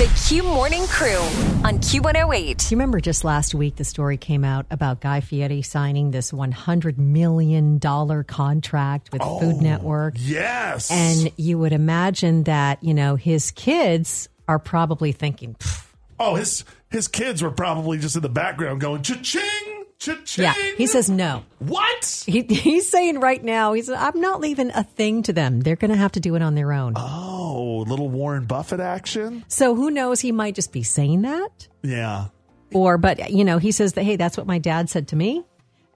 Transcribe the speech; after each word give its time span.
The 0.00 0.10
Q 0.26 0.42
Morning 0.44 0.86
Crew 0.86 1.18
on 1.62 1.78
Q108. 1.78 2.70
You 2.70 2.74
remember 2.74 3.00
just 3.00 3.22
last 3.22 3.54
week 3.54 3.76
the 3.76 3.84
story 3.84 4.16
came 4.16 4.44
out 4.44 4.64
about 4.70 5.02
Guy 5.02 5.20
Fieri 5.20 5.60
signing 5.60 6.10
this 6.10 6.32
$100 6.32 6.96
million 6.96 7.78
contract 7.78 9.12
with 9.12 9.20
oh, 9.22 9.40
Food 9.40 9.56
Network. 9.56 10.14
Yes. 10.16 10.90
And 10.90 11.30
you 11.36 11.58
would 11.58 11.74
imagine 11.74 12.44
that, 12.44 12.82
you 12.82 12.94
know, 12.94 13.16
his 13.16 13.50
kids 13.50 14.30
are 14.48 14.58
probably 14.58 15.12
thinking, 15.12 15.54
"Pff, 15.56 15.92
oh, 16.18 16.36
his 16.36 16.64
his 16.88 17.06
kids 17.06 17.42
were 17.42 17.50
probably 17.50 17.98
just 17.98 18.16
in 18.16 18.22
the 18.22 18.30
background 18.30 18.80
going 18.80 19.02
cha-ching, 19.02 19.79
cha-ching. 20.00 20.44
yeah. 20.44 20.54
He 20.76 20.86
says 20.88 21.08
no. 21.08 21.44
what? 21.60 22.24
He, 22.26 22.42
he's 22.42 22.88
saying 22.88 23.20
right 23.20 23.42
now, 23.42 23.74
he's 23.74 23.88
I'm 23.88 24.20
not 24.20 24.40
leaving 24.40 24.70
a 24.70 24.82
thing 24.82 25.22
to 25.24 25.32
them. 25.32 25.60
They're 25.60 25.76
going 25.76 25.92
to 25.92 25.96
have 25.96 26.12
to 26.12 26.20
do 26.20 26.34
it 26.34 26.42
on 26.42 26.56
their 26.56 26.72
own. 26.72 26.94
Oh, 26.96 27.84
little 27.86 28.08
Warren 28.08 28.46
Buffett 28.46 28.80
action. 28.80 29.44
So 29.46 29.76
who 29.76 29.90
knows? 29.90 30.20
He 30.20 30.32
might 30.32 30.56
just 30.56 30.72
be 30.72 30.82
saying 30.82 31.22
that. 31.22 31.68
Yeah. 31.82 32.26
Or, 32.72 32.98
but, 32.98 33.30
you 33.30 33.44
know, 33.44 33.58
he 33.58 33.72
says 33.72 33.92
that, 33.94 34.02
hey, 34.04 34.16
that's 34.16 34.36
what 34.36 34.46
my 34.46 34.58
dad 34.58 34.88
said 34.90 35.08
to 35.08 35.16
me. 35.16 35.44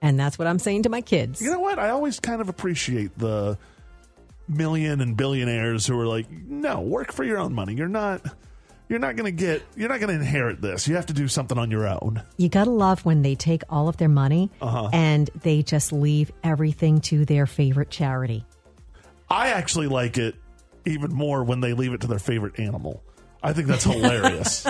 And 0.01 0.19
that's 0.19 0.37
what 0.37 0.47
I'm 0.47 0.59
saying 0.59 0.83
to 0.83 0.89
my 0.89 1.01
kids. 1.01 1.41
You 1.41 1.51
know 1.51 1.59
what? 1.59 1.79
I 1.79 1.89
always 1.89 2.19
kind 2.19 2.41
of 2.41 2.49
appreciate 2.49 3.17
the 3.17 3.57
million 4.47 5.01
and 5.01 5.17
billionaires 5.17 5.87
who 5.87 5.99
are 5.99 6.05
like, 6.05 6.29
no, 6.29 6.81
work 6.81 7.11
for 7.11 7.23
your 7.23 7.39
own 7.39 7.53
money. 7.53 7.73
You're 7.73 7.87
not. 7.87 8.21
You're 8.87 8.99
not 8.99 9.15
going 9.15 9.25
to 9.25 9.31
get. 9.45 9.63
You're 9.75 9.89
not 9.89 9.99
going 9.99 10.09
to 10.09 10.19
inherit 10.23 10.61
this. 10.61 10.87
You 10.87 10.95
have 10.95 11.07
to 11.07 11.13
do 11.13 11.27
something 11.27 11.57
on 11.57 11.71
your 11.71 11.87
own. 11.87 12.21
You 12.37 12.49
gotta 12.49 12.69
love 12.69 13.03
when 13.03 13.23
they 13.23 13.33
take 13.35 13.63
all 13.69 13.87
of 13.87 13.97
their 13.97 14.09
money 14.09 14.51
Uh-huh. 14.61 14.89
and 14.93 15.29
they 15.41 15.63
just 15.63 15.91
leave 15.91 16.31
everything 16.43 17.01
to 17.01 17.25
their 17.25 17.47
favorite 17.47 17.89
charity. 17.89 18.45
I 19.29 19.49
actually 19.49 19.87
like 19.87 20.17
it 20.19 20.35
even 20.85 21.11
more 21.13 21.43
when 21.43 21.61
they 21.61 21.73
leave 21.73 21.93
it 21.93 22.01
to 22.01 22.07
their 22.07 22.19
favorite 22.19 22.59
animal. 22.59 23.01
I 23.41 23.53
think 23.53 23.67
that's 23.67 23.83
hilarious. 23.85 24.67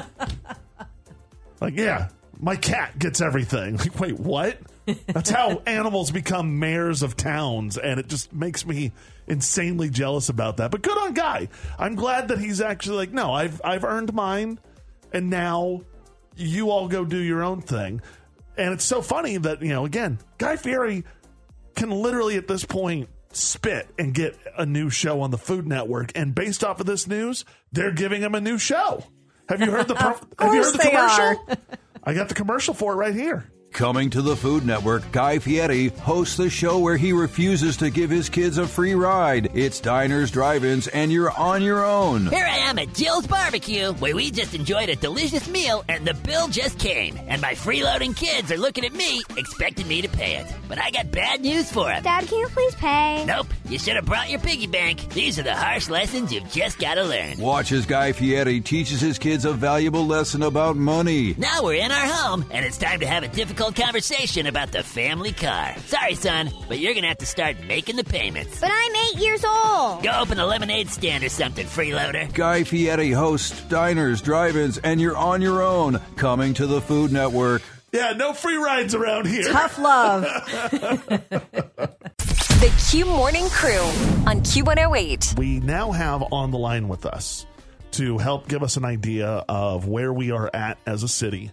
like, 1.61 1.75
yeah, 1.75 2.09
my 2.39 2.55
cat 2.55 2.97
gets 2.97 3.22
everything. 3.22 3.77
Like, 3.85 4.00
wait, 4.00 4.19
what? 4.19 4.57
That's 5.08 5.30
how 5.30 5.61
animals 5.66 6.11
become 6.11 6.59
mayors 6.59 7.02
of 7.02 7.16
towns, 7.17 7.78
and 7.78 8.00
it 8.00 8.08
just 8.08 8.33
makes 8.33 8.66
me 8.66 8.91
insanely 9.28 9.89
jealous 9.89 10.30
about 10.30 10.58
that. 10.58 10.72
But 10.72 10.81
good 10.81 10.97
on 10.97 11.14
Guy. 11.14 11.50
I'm 11.80 11.95
glad 11.95 12.28
that 12.28 12.39
he's 12.39 12.61
actually 12.61 12.97
like, 12.97 13.11
no, 13.11 13.33
I've 13.33 13.61
I've 13.63 13.83
earned 13.83 14.13
mine, 14.13 14.59
and 15.11 15.30
now 15.30 15.81
you 16.36 16.69
all 16.69 16.88
go 16.88 17.06
do 17.06 17.17
your 17.17 17.44
own 17.44 17.61
thing. 17.61 18.02
And 18.58 18.73
it's 18.73 18.86
so 18.86 19.02
funny 19.02 19.38
that 19.38 19.61
you 19.61 19.69
know, 19.69 19.86
again, 19.86 20.19
Guy 20.38 20.56
Fieri 20.56 21.03
can 21.75 21.89
literally 21.91 22.38
at 22.38 22.47
this 22.47 22.63
point 22.63 23.09
spit 23.31 23.88
and 24.00 24.13
get 24.13 24.38
a 24.58 24.66
new 24.66 24.89
show 24.89 25.22
on 25.22 25.31
the 25.31 25.38
Food 25.38 25.67
Network. 25.67 26.11
And 26.16 26.33
based 26.33 26.63
off 26.63 26.80
of 26.80 26.86
this 26.86 27.08
news, 27.08 27.44
they're 27.72 27.91
giving 27.91 28.22
him 28.22 28.33
a 28.36 28.41
new 28.41 28.58
show. 28.58 29.03
Have 29.50 29.61
you 29.61 29.72
heard 29.72 29.88
the 29.88 29.95
pro- 29.95 30.17
Have 30.39 30.53
you 30.56 30.63
heard 30.63 30.73
the 30.73 30.80
commercial? 30.80 31.58
I 32.03 32.13
got 32.13 32.30
the 32.30 32.36
commercial 32.36 32.73
for 32.73 32.94
it 32.94 32.95
right 32.95 33.13
here. 33.13 33.50
Coming 33.76 34.09
to 34.12 34.22
the 34.22 34.38
Food 34.38 34.66
Network, 34.66 35.12
Guy 35.12 35.38
Fieri 35.38 35.90
hosts 35.90 36.38
the 36.38 36.50
show 36.50 36.80
where 36.80 36.95
he 36.95 37.12
refuses 37.12 37.76
to 37.76 37.90
give 37.90 38.09
his 38.09 38.30
kids 38.30 38.58
a 38.58 38.66
free 38.66 38.95
ride. 38.95 39.52
It's 39.54 39.81
diners, 39.81 40.31
drive-ins, 40.31 40.88
and 40.88 41.12
you're 41.12 41.38
on 41.38 41.62
your 41.62 41.84
own. 41.84 42.28
Here 42.28 42.46
I 42.46 42.56
am 42.56 42.80
at 42.80 42.94
Jill's 42.94 43.28
Barbecue, 43.28 43.92
where 43.96 44.16
we 44.16 44.31
just 44.31 44.56
enjoyed 44.56 44.88
a 44.88 44.96
delicious 44.96 45.50
meal 45.50 45.84
and 45.90 46.08
the 46.08 46.14
bill 46.14 46.48
just 46.48 46.80
came. 46.80 47.20
And 47.28 47.42
my 47.42 47.52
freeloading 47.52 48.16
kids 48.16 48.50
are 48.50 48.58
looking 48.58 48.86
at 48.86 48.94
me, 48.94 49.22
expecting 49.36 49.90
me 49.90 50.02
to 50.03 50.08
pay 50.08 50.38
it. 50.38 50.48
But 50.70 50.80
I 50.80 50.90
got 50.90 51.12
bad 51.12 51.42
news 51.42 51.70
for 51.70 51.88
them. 51.88 52.02
Dad, 52.02 52.30
can 52.30 52.40
you 52.40 52.48
please 52.48 52.76
pay? 52.76 53.26
Nope, 53.26 53.48
you 53.68 53.78
should 53.78 53.98
have 53.98 54.06
brought 54.06 54.30
your 54.30 54.40
piggy 54.40 54.68
bank. 54.68 55.09
These 55.09 55.38
are 55.38 55.44
the 55.44 55.53
harsh 55.53 55.90
lessons 55.90 56.31
you've 56.31 56.50
just 56.50 56.80
got 56.80 56.94
to 56.94 57.03
learn. 57.03 57.40
Watch 57.40 57.73
as 57.73 57.86
Guy 57.86 58.14
Fieri 58.14 58.62
teaches 58.62 59.02
his 59.02 59.20
kids 59.20 59.44
a 59.44 59.52
valuable 59.52 60.08
lesson 60.08 60.44
about 60.44 60.78
money. 60.78 61.36
Now 61.38 61.62
we're 61.62 61.84
in 61.84 61.92
our 61.92 62.08
home, 62.08 62.46
and 62.52 62.66
it's 62.66 62.78
time 62.78 63.02
to 63.02 63.06
have 63.06 63.23
a 63.23 63.28
difficult 63.28 63.64
conversation 63.71 64.47
about 64.47 64.71
the 64.71 64.83
family 64.83 65.31
car. 65.31 65.75
Sorry, 65.85 66.16
son, 66.16 66.52
but 66.67 66.80
you're 66.80 66.94
gonna 66.94 67.07
have 67.07 67.17
to 67.19 67.25
start 67.25 67.57
making 67.67 67.95
the 67.95 68.03
payments. 68.03 68.59
But 68.59 68.72
I'm 68.72 68.95
eight 68.95 69.17
years 69.17 69.44
old. 69.45 70.03
Go 70.03 70.12
open 70.19 70.40
a 70.40 70.45
lemonade 70.45 70.90
stand 70.90 71.23
or 71.23 71.29
something, 71.29 71.66
freeloader. 71.66 72.34
Guy 72.34 72.63
Fieri 72.63 73.12
hosts 73.12 73.62
diners, 73.63 74.22
drive-ins, 74.22 74.78
and 74.79 75.00
you're 75.00 75.17
on 75.17 75.41
your 75.41 75.62
own. 75.63 76.00
Coming 76.16 76.53
to 76.56 76.67
the 76.67 76.81
Food 76.81 77.12
Network. 77.12 77.62
Yeah, 77.91 78.12
no 78.12 78.34
free 78.34 78.57
rides 78.57 78.94
around 78.94 79.28
here. 79.28 79.51
Tough 79.51 79.78
love. 79.79 80.25
The 82.56 82.72
Q 82.90 83.06
Morning 83.06 83.47
Crew 83.50 83.81
on 84.25 84.40
Q108. 84.40 85.38
We 85.38 85.59
now 85.59 85.91
have 85.91 86.23
on 86.31 86.51
the 86.51 86.57
line 86.57 86.88
with 86.88 87.06
us 87.06 87.45
to 87.91 88.17
help 88.17 88.47
give 88.47 88.63
us 88.63 88.78
an 88.78 88.85
idea 88.85 89.44
of 89.47 89.88
where 89.88 90.11
we 90.11 90.31
are 90.31 90.50
at 90.53 90.78
as 90.85 91.03
a 91.03 91.07
city 91.07 91.51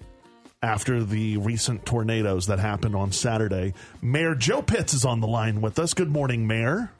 after 0.62 1.02
the 1.02 1.36
recent 1.38 1.84
tornadoes 1.84 2.46
that 2.46 2.58
happened 2.60 2.94
on 2.94 3.10
Saturday. 3.12 3.74
Mayor 4.00 4.34
Joe 4.34 4.62
Pitts 4.62 4.94
is 4.94 5.04
on 5.04 5.20
the 5.20 5.26
line 5.26 5.60
with 5.60 5.78
us. 5.78 5.92
Good 5.94 6.10
morning, 6.10 6.46
Mayor. 6.46 6.92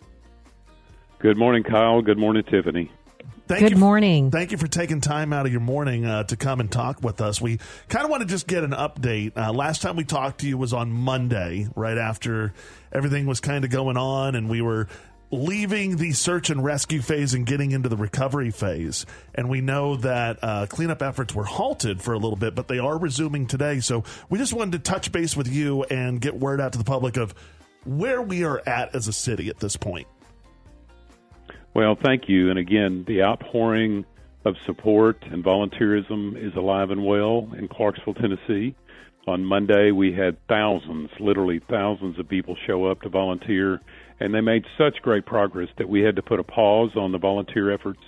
Good 1.21 1.37
morning, 1.39 1.62
Kyle. 1.62 2.03
Good 2.03 2.19
morning, 2.19 2.43
Tiffany. 2.43 2.91
Thank 3.47 3.61
Good 3.61 3.71
you 3.73 3.77
for- 3.77 3.81
morning. 3.81 4.31
Thank 4.31 4.50
you 4.50 4.59
for 4.59 4.67
taking 4.67 5.00
time 5.00 5.33
out 5.33 5.47
of 5.47 5.53
your 5.53 5.61
morning 5.61 6.05
uh, 6.05 6.25
to 6.25 6.37
come 6.37 6.59
and 6.61 6.71
talk 6.71 7.03
with 7.03 7.21
us. 7.21 7.41
We 7.41 7.59
kind 7.89 8.05
of 8.05 8.11
want 8.11 8.23
to 8.23 8.28
just 8.28 8.47
get 8.47 8.65
an 8.65 8.71
update. 8.71 9.37
Uh, 9.37 9.53
last 9.53 9.83
time 9.83 9.94
we 9.97 10.05
talked 10.05 10.41
to 10.41 10.49
you 10.49 10.56
was 10.59 10.73
on 10.73 10.91
Monday, 10.91 11.69
right 11.77 11.99
after 11.99 12.55
everything 12.93 13.27
was 13.27 13.41
kind 13.41 13.65
of 13.65 13.71
going 13.71 13.97
on, 13.97 14.34
and 14.34 14.49
we 14.49 14.62
were 14.62 14.89
leaving 15.32 15.97
the 15.97 16.12
search 16.12 16.50
and 16.50 16.62
rescue 16.62 17.00
phase 17.00 17.32
and 17.32 17.47
getting 17.47 17.72
into 17.72 17.88
the 17.88 17.97
recovery 17.97 18.50
phase. 18.50 19.06
And 19.34 19.48
we 19.48 19.62
know 19.62 19.97
that 19.97 20.38
uh, 20.43 20.66
cleanup 20.69 21.03
efforts 21.03 21.34
were 21.34 21.44
halted 21.44 22.03
for 22.03 22.12
a 22.12 22.19
little 22.19 22.37
bit, 22.37 22.54
but 22.54 22.69
they 22.69 22.78
are 22.78 22.98
resuming 22.98 23.47
today. 23.47 23.81
So 23.81 24.04
we 24.28 24.38
just 24.38 24.53
wanted 24.53 24.72
to 24.72 24.91
touch 24.91 25.10
base 25.10 25.34
with 25.34 25.48
you 25.48 25.84
and 25.84 26.20
get 26.20 26.38
word 26.38 26.60
out 26.60 26.72
to 26.72 26.78
the 26.78 26.84
public 26.84 27.16
of 27.16 27.34
where 27.84 28.20
we 28.20 28.44
are 28.44 28.62
at 28.66 28.94
as 28.94 29.09
a 29.09 29.12
city 29.12 29.48
at 29.48 29.59
this 29.59 29.76
point. 29.76 30.06
Well, 31.75 31.97
thank 32.00 32.28
you. 32.28 32.50
And 32.50 32.59
again, 32.59 33.04
the 33.09 33.22
outpouring 33.22 34.04
of 34.44 34.56
support 34.66 35.25
and 35.31 35.43
volunteerism 35.43 36.37
is 36.37 36.54
alive 36.56 36.91
and 36.91 37.06
well 37.06 37.49
in 37.56 37.69
Clarksville, 37.69 38.14
Tennessee. 38.14 38.75
On 39.26 39.44
Monday, 39.44 39.93
we 39.93 40.12
had 40.12 40.37
thousands, 40.49 41.09
literally 41.19 41.60
thousands 41.70 42.19
of 42.19 42.28
people 42.28 42.56
show 42.66 42.87
up 42.87 43.00
to 43.03 43.09
volunteer, 43.09 43.81
and 44.21 44.34
they 44.34 44.41
made 44.41 44.65
such 44.78 45.03
great 45.03 45.27
progress 45.27 45.69
that 45.78 45.89
we 45.89 46.00
had 46.00 46.17
to 46.17 46.23
put 46.23 46.41
a 46.41 46.45
pause 46.45 46.91
on 46.97 47.12
the 47.12 47.19
volunteer 47.19 47.73
efforts 47.73 48.00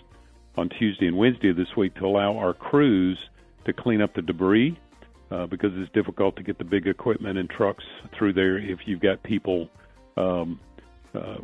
on 0.57 0.69
Tuesday 0.79 1.07
and 1.07 1.17
Wednesday 1.17 1.51
of 1.51 1.57
this 1.57 1.69
week 1.77 1.95
to 1.97 2.07
allow 2.07 2.37
our 2.37 2.55
crews 2.55 3.19
to 3.67 3.73
clean 3.73 4.01
up 4.01 4.15
the 4.15 4.23
debris 4.23 4.79
uh, 5.31 5.47
because 5.47 5.71
it's 5.75 5.93
difficult 5.93 6.37
to 6.37 6.43
get 6.43 6.59
the 6.59 6.65
big 6.65 6.87
equipment 6.87 7.39
and 7.39 7.49
trucks 7.51 7.85
through 8.17 8.33
there 8.33 8.59
if 8.59 8.81
you've 8.87 9.01
got 9.01 9.23
people 9.23 9.69
um, 10.17 10.61
uh, 11.15 11.37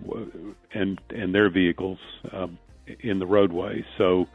and 0.75 1.01
and 1.11 1.35
their 1.35 1.51
vehicles 1.51 1.99
um, 2.33 2.59
in 3.01 3.19
the 3.19 3.27
roadway. 3.27 3.85
So 3.99 4.27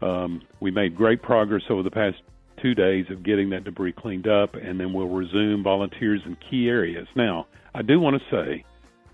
um, 0.00 0.42
we 0.60 0.70
made 0.70 0.96
great 0.96 1.22
progress 1.22 1.62
over 1.70 1.82
the 1.82 1.90
past 1.90 2.16
two 2.62 2.74
days 2.74 3.06
of 3.10 3.22
getting 3.22 3.50
that 3.50 3.64
debris 3.64 3.92
cleaned 3.92 4.28
up, 4.28 4.54
and 4.54 4.78
then 4.78 4.92
we'll 4.92 5.08
resume 5.08 5.62
volunteers 5.62 6.20
in 6.24 6.36
key 6.50 6.68
areas. 6.68 7.08
Now, 7.16 7.46
I 7.74 7.82
do 7.82 7.98
want 7.98 8.20
to 8.20 8.36
say 8.36 8.64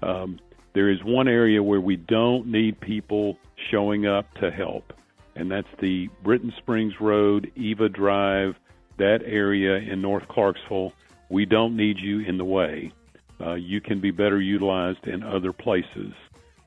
um, 0.02 0.38
there 0.78 0.90
is 0.90 1.02
one 1.02 1.26
area 1.26 1.60
where 1.60 1.80
we 1.80 1.96
don't 1.96 2.46
need 2.46 2.78
people 2.78 3.36
showing 3.68 4.06
up 4.06 4.32
to 4.34 4.48
help, 4.48 4.92
and 5.34 5.50
that's 5.50 5.66
the 5.80 6.08
Britton 6.22 6.52
Springs 6.56 7.00
Road, 7.00 7.50
Eva 7.56 7.88
Drive, 7.88 8.54
that 8.96 9.22
area 9.26 9.78
in 9.78 10.00
North 10.00 10.28
Clarksville. 10.28 10.92
We 11.30 11.46
don't 11.46 11.76
need 11.76 11.98
you 11.98 12.20
in 12.20 12.38
the 12.38 12.44
way. 12.44 12.92
Uh, 13.40 13.54
you 13.54 13.80
can 13.80 14.00
be 14.00 14.12
better 14.12 14.40
utilized 14.40 15.04
in 15.08 15.24
other 15.24 15.52
places. 15.52 16.12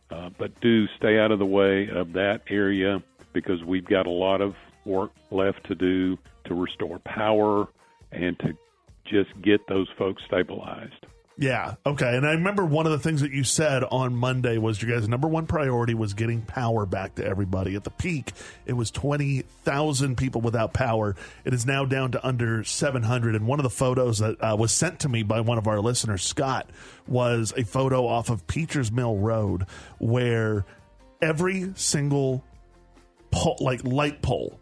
Uh, 0.09 0.29
but 0.37 0.59
do 0.59 0.87
stay 0.97 1.17
out 1.17 1.31
of 1.31 1.39
the 1.39 1.45
way 1.45 1.87
of 1.87 2.11
that 2.11 2.41
area 2.49 3.01
because 3.31 3.63
we've 3.63 3.87
got 3.87 4.07
a 4.07 4.11
lot 4.11 4.41
of 4.41 4.55
work 4.83 5.11
left 5.31 5.65
to 5.67 5.75
do 5.75 6.17
to 6.43 6.53
restore 6.53 6.99
power 6.99 7.65
and 8.11 8.37
to 8.39 8.57
just 9.05 9.29
get 9.41 9.65
those 9.69 9.87
folks 9.97 10.21
stabilized. 10.27 11.05
Yeah. 11.41 11.73
Okay. 11.87 12.15
And 12.15 12.27
I 12.27 12.33
remember 12.33 12.63
one 12.63 12.85
of 12.85 12.91
the 12.91 12.99
things 12.99 13.21
that 13.21 13.31
you 13.31 13.43
said 13.43 13.83
on 13.85 14.13
Monday 14.15 14.59
was 14.59 14.79
your 14.79 14.95
guys' 14.95 15.09
number 15.09 15.27
one 15.27 15.47
priority 15.47 15.95
was 15.95 16.13
getting 16.13 16.43
power 16.43 16.85
back 16.85 17.15
to 17.15 17.25
everybody. 17.25 17.75
At 17.75 17.83
the 17.83 17.89
peak, 17.89 18.33
it 18.67 18.73
was 18.73 18.91
20,000 18.91 20.17
people 20.17 20.41
without 20.41 20.71
power. 20.71 21.15
It 21.43 21.55
is 21.55 21.65
now 21.65 21.83
down 21.83 22.11
to 22.11 22.25
under 22.25 22.63
700. 22.63 23.33
And 23.33 23.47
one 23.47 23.57
of 23.57 23.63
the 23.63 23.71
photos 23.71 24.19
that 24.19 24.39
uh, 24.39 24.55
was 24.55 24.71
sent 24.71 24.99
to 24.99 25.09
me 25.09 25.23
by 25.23 25.41
one 25.41 25.57
of 25.57 25.65
our 25.65 25.79
listeners, 25.79 26.21
Scott, 26.21 26.69
was 27.07 27.55
a 27.57 27.63
photo 27.63 28.05
off 28.05 28.29
of 28.29 28.45
Peachers 28.45 28.91
Mill 28.91 29.17
Road 29.17 29.65
where 29.97 30.63
every 31.23 31.73
single 31.73 32.43
pole, 33.31 33.57
like 33.59 33.83
light 33.83 34.21
pole 34.21 34.60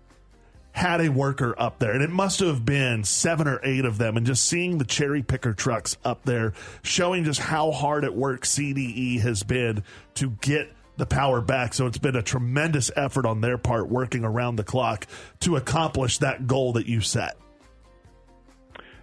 had 0.79 1.01
a 1.01 1.09
worker 1.09 1.53
up 1.57 1.77
there, 1.79 1.91
and 1.91 2.01
it 2.01 2.09
must 2.09 2.39
have 2.39 2.63
been 2.63 3.03
seven 3.03 3.49
or 3.49 3.59
eight 3.65 3.83
of 3.83 3.97
them. 3.97 4.15
And 4.15 4.25
just 4.25 4.45
seeing 4.45 4.77
the 4.77 4.85
cherry 4.85 5.21
picker 5.21 5.53
trucks 5.53 5.97
up 6.05 6.23
there, 6.23 6.53
showing 6.83 7.25
just 7.25 7.41
how 7.41 7.71
hard 7.71 8.05
at 8.05 8.15
work 8.15 8.43
CDE 8.43 9.19
has 9.19 9.43
been 9.43 9.83
to 10.15 10.29
get 10.41 10.71
the 10.95 11.05
power 11.05 11.41
back. 11.41 11.73
So 11.73 11.85
it's 11.85 11.97
been 11.97 12.15
a 12.15 12.21
tremendous 12.21 12.91
effort 12.95 13.25
on 13.25 13.41
their 13.41 13.57
part 13.57 13.89
working 13.89 14.23
around 14.23 14.55
the 14.55 14.63
clock 14.63 15.05
to 15.41 15.57
accomplish 15.57 16.19
that 16.19 16.47
goal 16.47 16.71
that 16.73 16.87
you 16.87 17.01
set. 17.01 17.35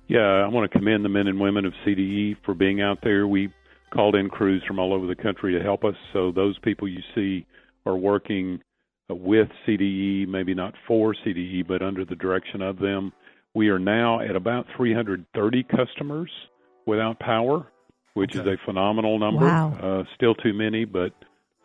Yeah, 0.09 0.21
I 0.21 0.49
want 0.49 0.71
to 0.71 0.79
commend 0.79 1.05
the 1.05 1.11
men 1.11 1.27
and 1.27 1.39
women 1.39 1.67
of 1.67 1.75
CDE 1.87 2.37
for 2.47 2.55
being 2.55 2.81
out 2.81 3.01
there. 3.03 3.29
We 3.29 3.53
called 3.91 4.15
in 4.15 4.31
crews 4.31 4.63
from 4.67 4.79
all 4.79 4.95
over 4.95 5.07
the 5.07 5.15
country 5.15 5.53
to 5.59 5.63
help 5.63 5.85
us. 5.85 5.95
So 6.15 6.33
those 6.33 6.59
people 6.61 6.89
you 6.89 7.03
see 7.15 7.45
are 7.85 7.97
working 7.97 8.61
with 9.09 9.49
CDE, 9.67 10.27
maybe 10.27 10.55
not 10.55 10.75
for 10.87 11.15
CDE, 11.15 11.67
but 11.67 11.83
under 11.83 12.05
the 12.05 12.17
direction 12.17 12.63
of 12.63 12.79
them. 12.79 13.13
We 13.55 13.69
are 13.69 13.79
now 13.79 14.21
at 14.21 14.37
about 14.37 14.67
330 14.77 15.65
customers 15.65 16.31
without 16.87 17.19
power, 17.19 17.67
which 18.15 18.37
okay. 18.37 18.41
is 18.41 18.59
a 18.59 18.65
phenomenal 18.65 19.19
number. 19.19 19.47
Wow. 19.47 19.73
Uh, 19.81 20.05
still 20.15 20.35
too 20.35 20.53
many, 20.53 20.85
but 20.85 21.13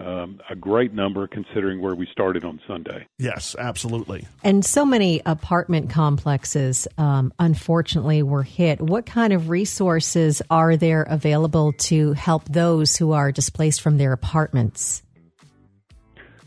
um, 0.06 0.42
a 0.50 0.56
great 0.56 0.94
number 0.94 1.28
considering 1.28 1.82
where 1.82 1.96
we 1.96 2.08
started 2.12 2.44
on 2.44 2.60
Sunday. 2.68 3.08
Yes, 3.18 3.56
absolutely. 3.58 4.28
And 4.44 4.66
so 4.66 4.86
many 4.86 5.22
apartment 5.26 5.90
complexes, 5.90 6.88
um, 6.98 7.34
unfortunately, 7.40 8.24
were 8.24 8.44
hit. 8.44 8.82
What 8.82 9.06
kind 9.06 9.34
of 9.34 9.50
resources 9.50 10.42
are 10.50 10.76
there 10.78 11.04
available 11.04 11.74
to 11.74 12.14
help 12.14 12.46
those 12.46 12.98
who 12.98 13.12
are 13.12 13.32
displaced 13.32 13.82
from 13.82 13.98
their 13.98 14.14
apartments? 14.14 15.04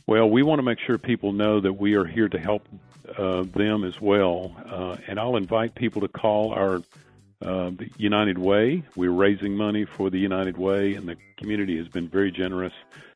Well, 0.06 0.28
we 0.28 0.42
want 0.42 0.58
to 0.58 0.62
make 0.62 0.78
sure 0.80 0.98
people 0.98 1.32
know 1.32 1.60
that 1.60 1.72
we 1.72 1.94
are 1.94 2.04
here 2.04 2.28
to 2.28 2.38
help 2.38 2.68
uh, 3.16 3.44
them 3.44 3.84
as 3.84 4.00
well. 4.02 4.54
Uh, 4.66 4.96
and 5.06 5.18
I'll 5.18 5.36
invite 5.36 5.74
people 5.74 6.02
to 6.02 6.08
call 6.08 6.52
our 6.52 6.82
uh, 7.42 7.70
United 7.96 8.36
Way. 8.38 8.82
We're 8.96 9.10
raising 9.10 9.56
money 9.56 9.86
for 9.86 10.10
the 10.10 10.18
United 10.18 10.58
Way, 10.58 10.94
and 10.94 11.08
the 11.08 11.16
community 11.38 11.78
has 11.78 11.88
been 11.88 12.08
very 12.08 12.30
generous 12.30 12.74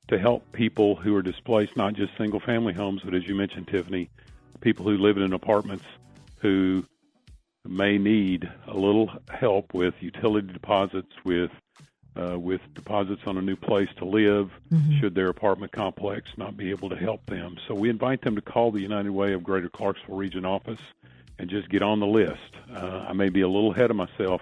to 0.08 0.18
help 0.18 0.50
people 0.52 0.96
who 0.96 1.14
are 1.14 1.20
displaced, 1.20 1.76
not 1.76 1.92
just 1.92 2.16
single 2.16 2.40
family 2.40 2.72
homes, 2.72 3.02
but 3.04 3.14
as 3.14 3.26
you 3.26 3.34
mentioned, 3.34 3.68
Tiffany, 3.68 4.08
people 4.62 4.86
who 4.86 4.96
live 4.96 5.18
in 5.18 5.34
apartments 5.34 5.84
who 6.40 6.86
may 7.66 7.98
need 7.98 8.50
a 8.66 8.74
little 8.74 9.10
help 9.28 9.74
with 9.74 9.92
utility 10.00 10.50
deposits, 10.50 11.12
with 11.22 11.50
uh, 12.18 12.38
with 12.38 12.60
deposits 12.74 13.22
on 13.26 13.36
a 13.36 13.42
new 13.42 13.56
place 13.56 13.88
to 13.98 14.04
live, 14.04 14.50
mm-hmm. 14.72 14.98
should 14.98 15.14
their 15.14 15.28
apartment 15.28 15.72
complex 15.72 16.30
not 16.36 16.56
be 16.56 16.70
able 16.70 16.88
to 16.90 16.96
help 16.96 17.24
them. 17.26 17.56
So 17.66 17.74
we 17.74 17.88
invite 17.88 18.22
them 18.22 18.34
to 18.36 18.42
call 18.42 18.70
the 18.70 18.80
United 18.80 19.10
Way 19.10 19.32
of 19.32 19.42
Greater 19.42 19.68
Clarksville 19.68 20.16
Region 20.16 20.44
office 20.44 20.80
and 21.38 21.48
just 21.48 21.68
get 21.68 21.82
on 21.82 22.00
the 22.00 22.06
list. 22.06 22.56
Uh, 22.74 23.06
I 23.08 23.12
may 23.12 23.28
be 23.28 23.42
a 23.42 23.48
little 23.48 23.72
ahead 23.72 23.90
of 23.90 23.96
myself, 23.96 24.40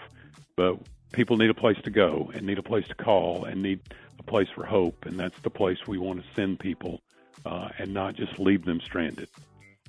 but 0.56 0.78
people 1.12 1.36
need 1.36 1.50
a 1.50 1.54
place 1.54 1.76
to 1.84 1.90
go 1.90 2.30
and 2.34 2.46
need 2.46 2.58
a 2.58 2.62
place 2.62 2.88
to 2.88 2.94
call 2.94 3.44
and 3.44 3.62
need 3.62 3.80
a 4.18 4.22
place 4.22 4.48
for 4.54 4.64
hope, 4.64 5.04
and 5.04 5.18
that's 5.18 5.38
the 5.40 5.50
place 5.50 5.78
we 5.86 5.98
want 5.98 6.22
to 6.22 6.26
send 6.34 6.58
people 6.58 7.02
uh, 7.44 7.68
and 7.78 7.92
not 7.92 8.14
just 8.14 8.38
leave 8.38 8.64
them 8.64 8.80
stranded. 8.80 9.28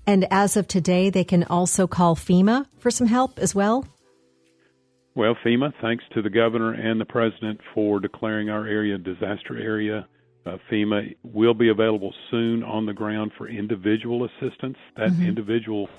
And 0.05 0.25
as 0.31 0.55
of 0.55 0.67
today, 0.67 1.09
they 1.09 1.23
can 1.23 1.43
also 1.43 1.87
call 1.87 2.15
FEMA 2.15 2.65
for 2.77 2.91
some 2.91 3.07
help 3.07 3.39
as 3.39 3.53
well? 3.53 3.85
Well, 5.17 5.33
FEMA, 5.43 5.73
thanks 5.81 6.03
to 6.13 6.21
the 6.21 6.29
governor 6.29 6.73
and 6.73 7.01
the 7.01 7.05
president 7.05 7.59
for 7.73 7.99
declaring 7.99 8.51
our 8.51 8.67
area 8.67 8.93
a 8.93 8.97
disaster 8.99 9.57
area. 9.57 10.07
Uh, 10.45 10.59
FEMA 10.69 11.15
will 11.23 11.55
be 11.55 11.69
available 11.69 12.13
soon 12.29 12.61
on 12.61 12.85
the 12.85 12.93
ground 12.93 13.31
for 13.35 13.47
individual 13.47 14.25
assistance. 14.25 14.77
That 14.95 15.09
mm-hmm. 15.09 15.23
individual, 15.23 15.89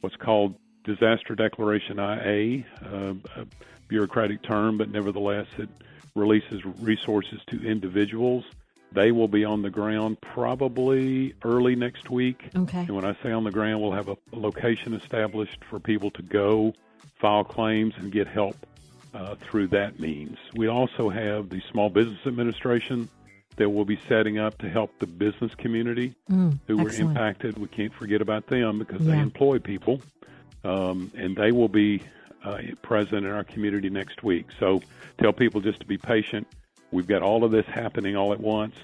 what's 0.00 0.16
called 0.16 0.54
Disaster 0.84 1.34
Declaration 1.34 1.98
IA, 1.98 2.64
uh, 2.82 3.12
a 3.36 3.46
bureaucratic 3.88 4.42
term, 4.42 4.78
but 4.78 4.88
nevertheless, 4.88 5.48
it 5.58 5.68
releases 6.14 6.64
resources 6.64 7.42
to 7.48 7.62
individuals. 7.62 8.46
They 8.90 9.12
will 9.12 9.28
be 9.28 9.44
on 9.44 9.60
the 9.60 9.70
ground 9.70 10.18
probably 10.22 11.34
early 11.44 11.76
next 11.76 12.08
week. 12.08 12.48
Okay. 12.56 12.80
And 12.80 12.96
when 12.96 13.04
I 13.04 13.18
say 13.22 13.32
on 13.32 13.44
the 13.44 13.50
ground, 13.50 13.82
we'll 13.82 13.92
have 13.92 14.08
a, 14.08 14.16
a 14.32 14.38
location 14.38 14.94
established 14.94 15.62
for 15.68 15.78
people 15.78 16.10
to 16.12 16.22
go 16.22 16.72
file 17.20 17.44
claims 17.44 17.94
and 17.98 18.10
get 18.12 18.26
help 18.26 18.56
uh, 19.14 19.34
through 19.36 19.68
that 19.68 20.00
means. 20.00 20.38
We 20.54 20.68
also 20.68 21.08
have 21.10 21.48
the 21.48 21.60
Small 21.70 21.90
Business 21.90 22.20
Administration 22.26 23.08
that 23.56 23.68
we'll 23.68 23.84
be 23.84 24.00
setting 24.08 24.38
up 24.38 24.58
to 24.58 24.68
help 24.68 24.98
the 24.98 25.06
business 25.06 25.54
community 25.54 26.14
mm, 26.30 26.58
who 26.66 26.80
excellent. 26.80 27.04
were 27.04 27.10
impacted. 27.10 27.58
We 27.58 27.68
can't 27.68 27.92
forget 27.92 28.22
about 28.22 28.46
them 28.46 28.78
because 28.78 29.02
yeah. 29.02 29.14
they 29.14 29.20
employ 29.20 29.58
people, 29.58 30.00
um, 30.64 31.10
and 31.14 31.36
they 31.36 31.52
will 31.52 31.68
be 31.68 32.02
uh, 32.44 32.58
present 32.80 33.26
in 33.26 33.30
our 33.30 33.44
community 33.44 33.90
next 33.90 34.22
week. 34.22 34.46
So 34.58 34.80
tell 35.18 35.32
people 35.32 35.60
just 35.60 35.80
to 35.80 35.86
be 35.86 35.98
patient. 35.98 36.46
We've 36.90 37.06
got 37.06 37.22
all 37.22 37.44
of 37.44 37.50
this 37.50 37.66
happening 37.66 38.16
all 38.16 38.32
at 38.32 38.40
once, 38.40 38.74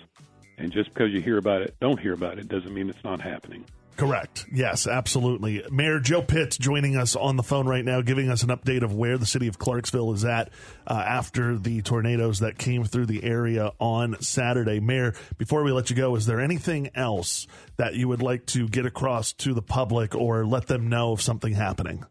and 0.59 0.71
just 0.71 0.93
because 0.93 1.13
you 1.13 1.21
hear 1.21 1.39
about 1.39 1.63
it, 1.63 1.75
don't 1.81 1.99
hear 1.99 2.13
about 2.13 2.39
it, 2.39 2.49
doesn't 2.49 2.73
mean 2.73 2.89
it's 2.89 3.05
not 3.05 3.21
happening. 3.21 3.65
Correct. 3.99 4.47
Yes, 4.53 4.87
absolutely. 4.87 5.65
Mayor 5.73 5.99
Joe 5.99 6.23
Pitts 6.23 6.57
joining 6.57 6.97
us 6.97 7.17
on 7.17 7.35
the 7.35 7.43
phone 7.43 7.67
right 7.67 7.85
now, 7.85 8.01
giving 8.01 8.31
us 8.31 8.45
an 8.45 8.49
update 8.49 8.83
of 8.83 8.95
where 8.95 9.19
the 9.19 9.27
city 9.27 9.49
of 9.49 9.59
Clarksville 9.59 10.13
is 10.13 10.25
at 10.25 10.51
uh, 10.87 10.93
after 10.95 11.59
the 11.59 11.83
tornadoes 11.83 12.39
that 12.39 12.59
came 12.59 12.85
through 12.85 13.07
the 13.07 13.25
area 13.25 13.73
on 13.81 14.15
Saturday. 14.23 14.79
Mayor, 14.79 15.15
before 15.37 15.65
we 15.65 15.73
let 15.73 15.91
you 15.91 15.97
go, 15.97 16.15
is 16.15 16.27
there 16.27 16.41
anything 16.41 16.91
else 16.95 17.49
that 17.77 17.95
you 17.95 18.07
would 18.07 18.23
like 18.23 18.47
to 18.47 18.69
get 18.69 18.87
across 18.87 19.33
to 19.33 19.53
the 19.53 19.63
public 19.63 20.15
or 20.15 20.47
let 20.47 20.69
them 20.69 20.89
know 20.89 21.11
of 21.11 21.21
something 21.21 21.55
happening? 21.55 22.05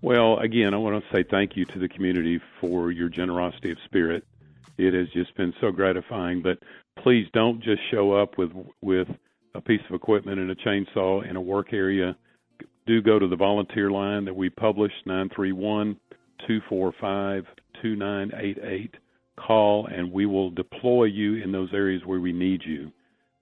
Well, 0.00 0.38
again, 0.38 0.74
I 0.74 0.76
want 0.76 1.02
to 1.02 1.16
say 1.16 1.24
thank 1.28 1.56
you 1.56 1.64
to 1.64 1.80
the 1.80 1.88
community 1.88 2.40
for 2.60 2.92
your 2.92 3.08
generosity 3.08 3.72
of 3.72 3.78
spirit. 3.84 4.24
It 4.78 4.94
has 4.94 5.08
just 5.08 5.36
been 5.36 5.52
so 5.60 5.72
gratifying. 5.72 6.40
But 6.40 6.60
please 7.02 7.26
don't 7.32 7.60
just 7.60 7.80
show 7.90 8.12
up 8.12 8.38
with 8.38 8.52
with 8.80 9.08
a 9.56 9.60
piece 9.60 9.80
of 9.88 9.94
equipment 9.94 10.38
and 10.38 10.50
a 10.50 10.54
chainsaw 10.56 11.28
in 11.28 11.36
a 11.36 11.40
work 11.40 11.72
area. 11.72 12.16
Do 12.86 13.02
go 13.02 13.18
to 13.18 13.26
the 13.26 13.36
volunteer 13.36 13.90
line 13.90 14.24
that 14.24 14.36
we 14.36 14.50
published 14.50 15.06
nine 15.06 15.30
three 15.34 15.52
one 15.52 15.98
two 16.46 16.60
four 16.68 16.92
five 17.00 17.44
two 17.82 17.96
nine 17.96 18.30
eight 18.36 18.58
eight. 18.62 18.94
Call 19.38 19.86
and 19.86 20.10
we 20.12 20.24
will 20.26 20.50
deploy 20.50 21.04
you 21.04 21.42
in 21.42 21.52
those 21.52 21.68
areas 21.74 22.02
where 22.06 22.20
we 22.20 22.32
need 22.32 22.62
you. 22.64 22.90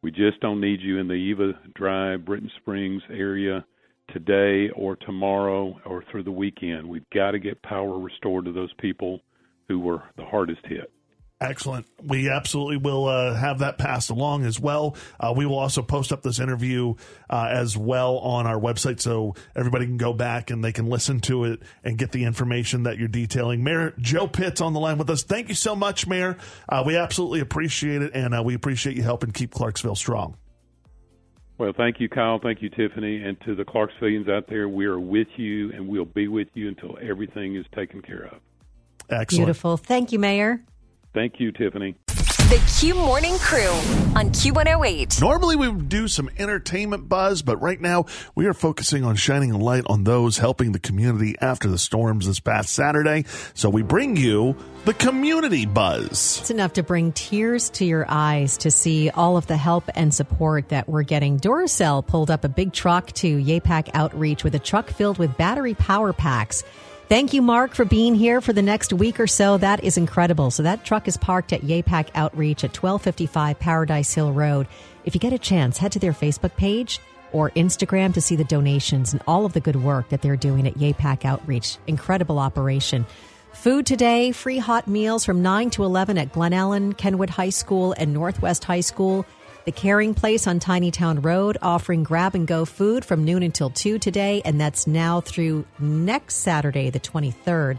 We 0.03 0.11
just 0.11 0.41
don't 0.41 0.61
need 0.61 0.81
you 0.81 0.99
in 0.99 1.09
the 1.09 1.15
Eva 1.15 1.53
Drive, 1.75 2.25
Britton 2.25 2.51
Springs 2.61 3.03
area 3.11 3.65
today 4.13 4.71
or 4.77 4.97
tomorrow 4.97 5.79
or 5.87 6.05
through 6.11 6.25
the 6.25 6.31
weekend. 6.31 6.89
We've 6.89 7.09
got 7.15 7.31
to 7.31 7.39
get 7.39 7.63
power 7.63 7.99
restored 7.99 8.45
to 8.45 8.53
those 8.53 8.73
people 8.79 9.21
who 9.69 9.81
were 9.81 10.03
the 10.17 10.25
hardest 10.25 10.61
hit. 10.67 10.91
Excellent. 11.45 11.87
We 12.03 12.31
absolutely 12.31 12.79
will 12.79 13.07
uh, 13.07 13.35
have 13.35 13.61
that 13.61 13.79
passed 13.79 14.11
along 14.11 14.45
as 14.45 14.59
well. 14.59 14.97
Uh, 15.21 15.33
we 15.37 15.47
will 15.47 15.59
also 15.59 15.83
post 15.83 16.13
up 16.13 16.23
this 16.23 16.41
interview 16.41 16.95
uh, 17.29 17.49
as 17.51 17.77
well 17.77 18.19
on 18.19 18.47
our 18.47 18.59
website 18.59 19.01
so 19.01 19.35
everybody 19.55 19.87
can 19.87 19.97
go 19.97 20.13
back 20.13 20.51
and 20.51 20.65
they 20.65 20.73
can 20.73 20.87
listen 20.87 21.21
to 21.21 21.45
it 21.45 21.63
and 21.83 21.99
get 21.99 22.13
the 22.13 22.25
information 22.25 22.85
that 22.85 22.99
you're 22.99 23.09
detailing. 23.09 23.63
Mayor 23.63 23.95
Joe 23.99 24.27
Pitts 24.27 24.61
on 24.61 24.73
the 24.73 24.81
line 24.81 24.99
with 24.99 25.11
us. 25.11 25.23
Thank 25.23 25.49
you 25.49 25.55
so 25.55 25.77
much, 25.77 26.07
Mayor. 26.07 26.37
Uh, 26.69 26.83
we 26.87 26.97
absolutely 26.97 27.41
appreciate 27.41 28.03
it, 28.03 28.13
and 28.15 28.35
uh, 28.35 28.43
we 28.43 28.55
appreciate 28.55 28.97
you 28.97 29.03
helping 29.03 29.31
keep 29.31 29.51
Clarksville 29.51 29.97
strong. 29.97 30.37
Well, 31.57 31.73
thank 31.77 32.01
you, 32.01 32.09
Kyle. 32.09 32.41
Thank 32.43 32.63
you, 32.63 32.69
Tiffany. 32.69 33.23
And 33.23 33.41
to 33.43 33.55
the 33.55 33.65
Clarksvillians 33.65 34.29
out 34.29 34.49
there, 34.49 34.69
we 34.69 34.87
are 34.87 34.99
with 34.99 35.29
you 35.37 35.71
and 35.73 35.87
we'll 35.87 36.05
be 36.05 36.27
with 36.27 36.49
you 36.55 36.69
until 36.69 36.99
everything 37.01 37.55
is 37.55 37.65
taken 37.75 38.03
care 38.03 38.25
of. 38.25 38.41
Excellent. 39.09 39.47
Beautiful. 39.47 39.77
Thank 39.77 40.11
you, 40.11 40.19
Mayor. 40.19 40.65
Thank 41.15 41.39
you, 41.39 41.53
Tiffany. 41.53 41.95
The 42.07 42.63
Q 42.79 42.95
Morning 42.95 43.39
Crew 43.39 43.71
on 44.17 44.31
Q108. 44.31 45.21
Normally 45.21 45.57
we 45.57 45.69
would 45.69 45.89
do 45.89 46.09
some 46.09 46.29
entertainment 46.39 47.09
buzz, 47.09 47.41
but 47.41 47.57
right 47.63 47.81
now 47.81 48.05
we 48.35 48.47
are 48.47 48.53
focusing 48.53 49.05
on 49.05 49.17
shining 49.17 49.53
a 49.53 49.57
light 49.57 49.85
on 49.87 50.05
those 50.05 50.39
helping 50.39 50.73
the 50.73 50.79
community 50.79 51.37
after 51.41 51.69
the 51.69 51.79
storms 51.79 52.27
this 52.27 52.41
past 52.41 52.75
Saturday. 52.75 53.25
So 53.55 53.71
we 53.71 53.83
bring 53.83 54.17
you 54.17 54.57
the 54.85 54.93
community 54.93 55.67
buzz. 55.67 56.41
It's 56.41 56.51
enough 56.51 56.75
to 56.75 56.83
bring 56.83 57.13
tears 57.13 57.71
to 57.71 57.85
your 57.85 58.05
eyes 58.09 58.59
to 58.59 58.71
see 58.71 59.09
all 59.09 59.37
of 59.37 59.47
the 59.47 59.57
help 59.57 59.85
and 59.95 60.13
support 60.13 60.69
that 60.69 60.89
we're 60.89 61.05
getting. 61.05 61.39
Duracell 61.39 62.07
pulled 62.07 62.31
up 62.31 62.45
a 62.45 62.49
big 62.49 62.73
truck 62.73 63.11
to 63.13 63.39
YAPAC 63.39 63.91
Outreach 63.95 64.45
with 64.45 64.55
a 64.55 64.59
truck 64.59 64.91
filled 64.91 65.19
with 65.19 65.37
battery 65.39 65.75
power 65.75 66.13
packs. 66.13 66.65
Thank 67.07 67.35
you, 67.35 67.43
Mark, 67.43 67.75
for 67.75 67.85
being 67.85 68.15
here 68.15 68.41
for 68.41 68.55
the 68.55 68.63
next 68.63 68.91
week 68.93 69.21
or 69.21 69.27
so. 69.27 69.59
That 69.59 69.85
is 69.85 69.99
incredible. 69.99 70.51
So 70.51 70.63
that 70.63 70.85
truck 70.85 71.07
is 71.07 71.19
parked 71.19 71.53
at 71.53 71.61
YAPAC 71.61 72.09
Outreach 72.15 72.65
at 72.65 72.71
1255 72.71 73.59
Paradise 73.59 74.15
Hill 74.15 74.33
Road. 74.33 74.67
If 75.05 75.15
you 75.15 75.21
get 75.21 75.35
a 75.35 75.39
chance, 75.39 75.77
head 75.77 75.93
to 75.93 75.99
their 75.99 76.15
Facebook 76.15 76.57
page 76.57 77.01
or 77.31 77.51
Instagram 77.51 78.15
to 78.15 78.23
see 78.23 78.37
the 78.37 78.45
donations 78.45 79.13
and 79.13 79.23
all 79.27 79.45
of 79.45 79.53
the 79.53 79.61
good 79.61 79.77
work 79.77 80.09
that 80.09 80.23
they're 80.23 80.35
doing 80.35 80.67
at 80.67 80.75
YAPAC 80.75 81.27
Outreach. 81.27 81.77
Incredible 81.87 82.39
operation. 82.39 83.05
Food 83.53 83.85
today, 83.85 84.33
free 84.33 84.59
hot 84.59 84.89
meals 84.89 85.27
from 85.27 85.43
9 85.43 85.71
to 85.71 85.85
11 85.85 86.17
at 86.17 86.33
Glenellen, 86.33 86.97
Kenwood 86.97 87.31
High 87.31 87.51
School, 87.51 87.95
and 87.99 88.15
Northwest 88.15 88.65
High 88.65 88.81
School. 88.81 89.27
The 89.65 89.73
Caring 89.73 90.13
Place 90.13 90.47
on 90.47 90.61
Tinytown 90.61 91.25
Road 91.25 91.57
offering 91.63 92.03
grab 92.03 92.35
and 92.35 92.47
go 92.47 92.67
food 92.67 93.03
from 93.03 93.25
noon 93.25 93.43
until 93.43 93.71
2 93.71 93.99
today, 93.99 94.43
and 94.45 94.61
that's 94.61 94.87
now 94.87 95.23
through 95.23 95.65
next 95.79 96.35
Saturday, 96.37 96.91
the 96.91 97.01
23rd. 97.01 97.79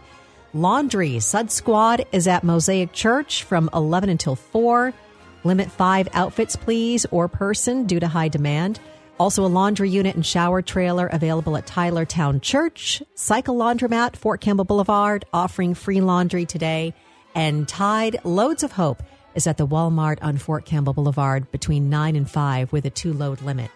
Laundry, 0.56 1.20
Sud 1.20 1.52
Squad 1.52 2.04
is 2.12 2.28
at 2.28 2.44
Mosaic 2.44 2.92
Church 2.92 3.44
from 3.44 3.70
11 3.72 4.10
until 4.10 4.36
4. 4.36 4.96
Limit 5.44 5.70
five 5.72 6.10
outfits, 6.14 6.56
please, 6.56 7.06
or 7.12 7.28
person 7.28 7.86
due 7.86 8.00
to 8.00 8.08
high 8.08 8.30
demand. 8.30 8.80
Also, 9.20 9.46
a 9.46 9.48
laundry 9.48 9.92
unit 9.92 10.16
and 10.16 10.26
shower 10.26 10.64
trailer 10.64 11.06
available 11.06 11.56
at 11.56 11.68
Tyler 11.68 12.04
Town 12.04 12.42
Church, 12.42 13.04
Cycle 13.14 13.58
Laundromat, 13.58 14.16
Fort 14.16 14.42
Campbell 14.42 14.66
Boulevard, 14.66 15.24
offering 15.32 15.76
free 15.76 16.02
laundry 16.02 16.48
today. 16.48 16.96
And 17.36 17.68
Tide 17.68 18.22
Loads 18.24 18.64
of 18.64 18.72
Hope 18.72 19.04
is 19.36 19.46
at 19.46 19.58
the 19.58 19.68
Walmart 19.68 20.18
on 20.22 20.38
Fort 20.38 20.66
Campbell 20.66 20.94
Boulevard 20.94 21.52
between 21.52 21.90
9 21.90 22.16
and 22.16 22.30
5 22.30 22.72
with 22.72 22.86
a 22.86 22.90
two 22.90 23.14
load 23.14 23.42
limit. 23.42 23.70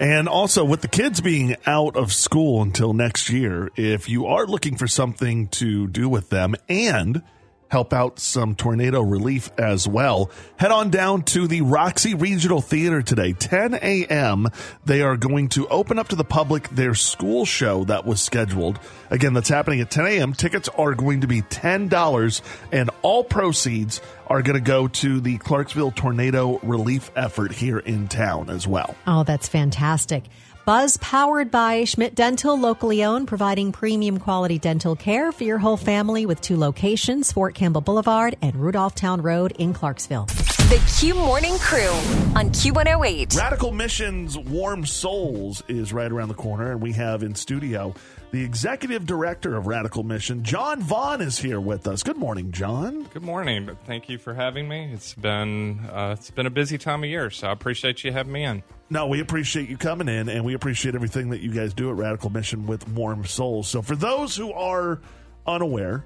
And 0.00 0.28
also, 0.28 0.64
with 0.64 0.82
the 0.82 0.88
kids 0.88 1.20
being 1.20 1.56
out 1.66 1.96
of 1.96 2.12
school 2.12 2.62
until 2.62 2.92
next 2.92 3.30
year, 3.30 3.70
if 3.74 4.08
you 4.08 4.26
are 4.26 4.46
looking 4.46 4.76
for 4.76 4.86
something 4.86 5.48
to 5.48 5.88
do 5.88 6.08
with 6.08 6.30
them 6.30 6.54
and 6.68 7.22
help 7.68 7.92
out 7.92 8.18
some 8.18 8.54
tornado 8.54 9.00
relief 9.00 9.50
as 9.58 9.86
well. 9.86 10.30
Head 10.56 10.70
on 10.70 10.90
down 10.90 11.22
to 11.22 11.46
the 11.46 11.60
Roxy 11.60 12.14
Regional 12.14 12.60
Theater 12.60 13.02
today, 13.02 13.32
10 13.32 13.74
a.m. 13.74 14.48
They 14.84 15.02
are 15.02 15.16
going 15.16 15.48
to 15.50 15.68
open 15.68 15.98
up 15.98 16.08
to 16.08 16.16
the 16.16 16.24
public 16.24 16.68
their 16.70 16.94
school 16.94 17.44
show 17.44 17.84
that 17.84 18.06
was 18.06 18.20
scheduled. 18.20 18.78
Again, 19.10 19.32
that's 19.32 19.48
happening 19.48 19.80
at 19.80 19.90
10 19.90 20.06
a.m. 20.06 20.32
Tickets 20.32 20.68
are 20.76 20.94
going 20.94 21.22
to 21.22 21.26
be 21.26 21.42
$10 21.42 22.40
and 22.72 22.90
all 23.02 23.24
proceeds 23.24 24.00
are 24.26 24.42
going 24.42 24.56
to 24.56 24.64
go 24.64 24.88
to 24.88 25.20
the 25.20 25.38
Clarksville 25.38 25.92
tornado 25.92 26.58
relief 26.62 27.10
effort 27.16 27.52
here 27.52 27.78
in 27.78 28.08
town 28.08 28.50
as 28.50 28.66
well. 28.66 28.94
Oh, 29.06 29.24
that's 29.24 29.48
fantastic. 29.48 30.24
Buzz 30.68 30.98
powered 30.98 31.50
by 31.50 31.84
Schmidt 31.84 32.14
Dental, 32.14 32.54
locally 32.60 33.02
owned, 33.02 33.26
providing 33.26 33.72
premium 33.72 34.18
quality 34.18 34.58
dental 34.58 34.94
care 34.94 35.32
for 35.32 35.44
your 35.44 35.56
whole 35.56 35.78
family 35.78 36.26
with 36.26 36.42
two 36.42 36.58
locations, 36.58 37.32
Fort 37.32 37.54
Campbell 37.54 37.80
Boulevard 37.80 38.36
and 38.42 38.52
Rudolphtown 38.52 39.24
Road 39.24 39.52
in 39.58 39.72
Clarksville. 39.72 40.26
The 40.26 40.78
Q 40.98 41.14
Morning 41.14 41.56
Crew 41.56 41.88
on 42.36 42.50
Q108. 42.50 43.34
Radical 43.34 43.72
Mission's 43.72 44.36
Warm 44.36 44.84
Souls 44.84 45.62
is 45.68 45.94
right 45.94 46.12
around 46.12 46.28
the 46.28 46.34
corner, 46.34 46.72
and 46.72 46.82
we 46.82 46.92
have 46.92 47.22
in 47.22 47.34
studio 47.34 47.94
the 48.30 48.44
executive 48.44 49.06
director 49.06 49.56
of 49.56 49.66
Radical 49.66 50.02
Mission, 50.02 50.42
Jon 50.42 50.82
Vaughn, 50.82 51.20
is 51.20 51.38
here 51.38 51.60
with 51.60 51.86
us. 51.86 52.02
Good 52.02 52.16
morning, 52.16 52.52
Jon. 52.52 53.04
Good 53.04 53.22
morning. 53.22 53.70
Thank 53.86 54.08
you 54.08 54.18
for 54.18 54.34
having 54.34 54.68
me. 54.68 54.90
It's 54.92 55.14
been 55.14 55.80
uh, 55.90 56.16
it's 56.18 56.30
been 56.30 56.46
a 56.46 56.50
busy 56.50 56.76
time 56.76 57.04
of 57.04 57.10
year, 57.10 57.30
so 57.30 57.48
I 57.48 57.52
appreciate 57.52 58.04
you 58.04 58.12
having 58.12 58.32
me 58.32 58.44
in. 58.44 58.62
No, 58.90 59.06
we 59.06 59.20
appreciate 59.20 59.68
you 59.68 59.76
coming 59.76 60.08
in, 60.08 60.28
and 60.28 60.44
we 60.44 60.54
appreciate 60.54 60.94
everything 60.94 61.30
that 61.30 61.40
you 61.40 61.52
guys 61.52 61.72
do 61.74 61.90
at 61.90 61.96
Radical 61.96 62.30
Mission 62.30 62.66
with 62.66 62.86
Warm 62.88 63.24
Souls. 63.24 63.68
So, 63.68 63.82
for 63.82 63.96
those 63.96 64.36
who 64.36 64.52
are 64.52 65.00
unaware, 65.46 66.04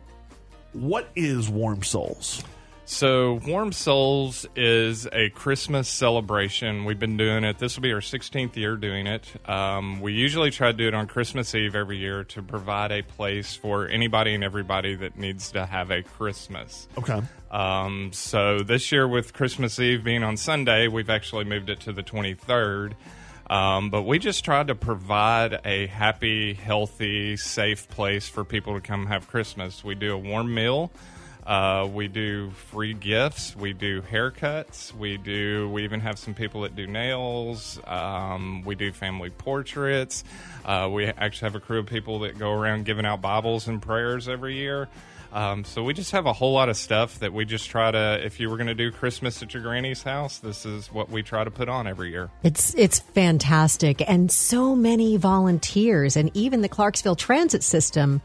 what 0.72 1.08
is 1.16 1.48
Warm 1.48 1.82
Souls? 1.82 2.42
So, 2.84 3.34
Warm 3.46 3.70
Souls 3.70 4.44
is 4.56 5.06
a 5.12 5.30
Christmas 5.30 5.88
celebration. 5.88 6.84
We've 6.84 6.98
been 6.98 7.16
doing 7.16 7.44
it. 7.44 7.58
This 7.58 7.76
will 7.76 7.82
be 7.82 7.92
our 7.92 8.00
16th 8.00 8.56
year 8.56 8.76
doing 8.76 9.06
it. 9.06 9.24
Um, 9.48 10.00
we 10.00 10.12
usually 10.12 10.50
try 10.50 10.72
to 10.72 10.76
do 10.76 10.88
it 10.88 10.94
on 10.94 11.06
Christmas 11.06 11.54
Eve 11.54 11.76
every 11.76 11.98
year 11.98 12.24
to 12.24 12.42
provide 12.42 12.90
a 12.90 13.02
place 13.02 13.54
for 13.54 13.86
anybody 13.86 14.34
and 14.34 14.42
everybody 14.42 14.96
that 14.96 15.16
needs 15.16 15.52
to 15.52 15.64
have 15.64 15.92
a 15.92 16.02
Christmas. 16.02 16.88
Okay. 16.98 17.22
Um, 17.52 18.10
so, 18.12 18.58
this 18.58 18.90
year, 18.90 19.06
with 19.06 19.32
Christmas 19.32 19.78
Eve 19.78 20.02
being 20.02 20.24
on 20.24 20.36
Sunday, 20.36 20.88
we've 20.88 21.10
actually 21.10 21.44
moved 21.44 21.70
it 21.70 21.80
to 21.80 21.92
the 21.92 22.02
23rd. 22.02 22.94
Um, 23.48 23.90
but 23.90 24.02
we 24.02 24.18
just 24.18 24.44
tried 24.44 24.68
to 24.68 24.74
provide 24.74 25.60
a 25.64 25.86
happy, 25.86 26.54
healthy, 26.54 27.36
safe 27.36 27.88
place 27.88 28.28
for 28.28 28.44
people 28.44 28.74
to 28.74 28.80
come 28.80 29.06
have 29.06 29.28
Christmas. 29.28 29.84
We 29.84 29.94
do 29.94 30.14
a 30.14 30.18
warm 30.18 30.52
meal. 30.52 30.90
Uh, 31.46 31.88
we 31.92 32.08
do 32.08 32.50
free 32.70 32.94
gifts. 32.94 33.56
We 33.56 33.72
do 33.72 34.00
haircuts. 34.00 34.94
We 34.94 35.16
do. 35.16 35.68
We 35.70 35.84
even 35.84 36.00
have 36.00 36.18
some 36.18 36.34
people 36.34 36.62
that 36.62 36.76
do 36.76 36.86
nails. 36.86 37.80
Um, 37.84 38.62
we 38.64 38.74
do 38.74 38.92
family 38.92 39.30
portraits. 39.30 40.22
Uh, 40.64 40.88
we 40.92 41.06
actually 41.06 41.46
have 41.46 41.56
a 41.56 41.60
crew 41.60 41.80
of 41.80 41.86
people 41.86 42.20
that 42.20 42.38
go 42.38 42.52
around 42.52 42.84
giving 42.84 43.04
out 43.04 43.20
Bibles 43.20 43.66
and 43.66 43.82
prayers 43.82 44.28
every 44.28 44.56
year. 44.56 44.88
Um, 45.32 45.64
so 45.64 45.82
we 45.82 45.94
just 45.94 46.10
have 46.12 46.26
a 46.26 46.32
whole 46.32 46.52
lot 46.52 46.68
of 46.68 46.76
stuff 46.76 47.18
that 47.20 47.32
we 47.32 47.46
just 47.46 47.70
try 47.70 47.90
to. 47.90 48.24
If 48.24 48.38
you 48.38 48.50
were 48.50 48.56
going 48.56 48.66
to 48.66 48.74
do 48.74 48.92
Christmas 48.92 49.42
at 49.42 49.54
your 49.54 49.62
granny's 49.62 50.02
house, 50.02 50.38
this 50.38 50.66
is 50.66 50.92
what 50.92 51.08
we 51.08 51.22
try 51.22 51.42
to 51.42 51.50
put 51.50 51.70
on 51.70 51.86
every 51.86 52.10
year. 52.10 52.30
It's 52.42 52.74
it's 52.74 52.98
fantastic, 52.98 54.06
and 54.08 54.30
so 54.30 54.76
many 54.76 55.16
volunteers, 55.16 56.16
and 56.16 56.30
even 56.34 56.60
the 56.60 56.68
Clarksville 56.68 57.16
Transit 57.16 57.62
System 57.62 58.20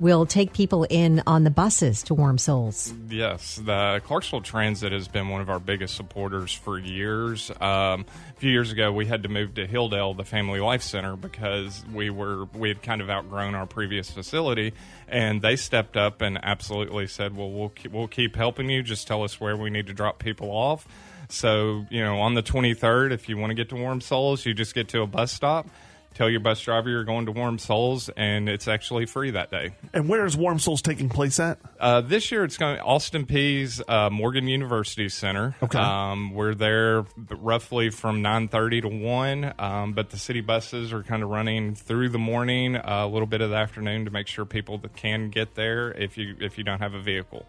will 0.00 0.24
take 0.24 0.52
people 0.52 0.84
in 0.84 1.22
on 1.26 1.44
the 1.44 1.50
buses 1.50 2.02
to 2.04 2.14
Warm 2.14 2.38
Souls. 2.38 2.92
Yes, 3.08 3.56
the 3.56 4.00
Clarksville 4.04 4.40
Transit 4.40 4.92
has 4.92 5.06
been 5.06 5.28
one 5.28 5.42
of 5.42 5.50
our 5.50 5.60
biggest 5.60 5.94
supporters 5.94 6.52
for 6.52 6.78
years. 6.78 7.50
Um, 7.60 8.06
a 8.34 8.40
few 8.40 8.50
years 8.50 8.72
ago, 8.72 8.90
we 8.90 9.06
had 9.06 9.22
to 9.24 9.28
move 9.28 9.54
to 9.54 9.68
Hilldale, 9.68 10.16
the 10.16 10.24
Family 10.24 10.58
Life 10.58 10.82
Center, 10.82 11.16
because 11.16 11.84
we 11.92 12.08
were 12.08 12.46
we 12.54 12.68
had 12.68 12.82
kind 12.82 13.00
of 13.00 13.10
outgrown 13.10 13.54
our 13.54 13.66
previous 13.66 14.10
facility, 14.10 14.72
and 15.06 15.42
they 15.42 15.56
stepped 15.56 15.96
up 15.96 16.22
and 16.22 16.38
absolutely 16.42 17.06
said, 17.06 17.36
"Well, 17.36 17.50
we'll 17.50 17.68
keep, 17.68 17.92
we'll 17.92 18.08
keep 18.08 18.36
helping 18.36 18.70
you. 18.70 18.82
Just 18.82 19.06
tell 19.06 19.22
us 19.22 19.38
where 19.38 19.56
we 19.56 19.68
need 19.68 19.86
to 19.88 19.92
drop 19.92 20.18
people 20.18 20.50
off." 20.50 20.88
So, 21.28 21.86
you 21.90 22.02
know, 22.02 22.18
on 22.20 22.34
the 22.34 22.42
23rd, 22.42 23.12
if 23.12 23.28
you 23.28 23.36
want 23.36 23.50
to 23.50 23.54
get 23.54 23.68
to 23.68 23.76
Warm 23.76 24.00
Souls, 24.00 24.44
you 24.44 24.52
just 24.52 24.74
get 24.74 24.88
to 24.88 25.02
a 25.02 25.06
bus 25.06 25.30
stop 25.30 25.68
tell 26.14 26.28
your 26.28 26.40
bus 26.40 26.60
driver 26.60 26.90
you're 26.90 27.04
going 27.04 27.26
to 27.26 27.32
Warm 27.32 27.58
Souls, 27.58 28.08
and 28.16 28.48
it's 28.48 28.68
actually 28.68 29.06
free 29.06 29.30
that 29.32 29.50
day. 29.50 29.70
And 29.92 30.08
where 30.08 30.24
is 30.26 30.36
Warm 30.36 30.58
Souls 30.58 30.82
taking 30.82 31.08
place 31.08 31.40
at? 31.40 31.58
Uh, 31.78 32.00
this 32.00 32.30
year, 32.30 32.44
it's 32.44 32.56
going 32.56 32.76
to 32.76 32.82
Austin 32.82 33.26
Peay's 33.26 33.80
uh, 33.88 34.10
Morgan 34.10 34.48
University 34.48 35.08
Center. 35.08 35.54
Okay, 35.62 35.78
um, 35.78 36.32
we're 36.32 36.54
there 36.54 37.04
roughly 37.30 37.90
from 37.90 38.22
nine 38.22 38.48
thirty 38.48 38.80
to 38.80 38.88
one, 38.88 39.52
um, 39.58 39.92
but 39.92 40.10
the 40.10 40.18
city 40.18 40.40
buses 40.40 40.92
are 40.92 41.02
kind 41.02 41.22
of 41.22 41.30
running 41.30 41.74
through 41.74 42.08
the 42.08 42.18
morning, 42.18 42.76
uh, 42.76 42.82
a 42.86 43.08
little 43.08 43.26
bit 43.26 43.40
of 43.40 43.50
the 43.50 43.56
afternoon 43.56 44.04
to 44.04 44.10
make 44.10 44.26
sure 44.26 44.44
people 44.44 44.78
that 44.78 44.96
can 44.96 45.30
get 45.30 45.54
there 45.54 45.92
if 45.92 46.18
you 46.18 46.36
if 46.40 46.58
you 46.58 46.64
don't 46.64 46.80
have 46.80 46.94
a 46.94 47.00
vehicle. 47.00 47.46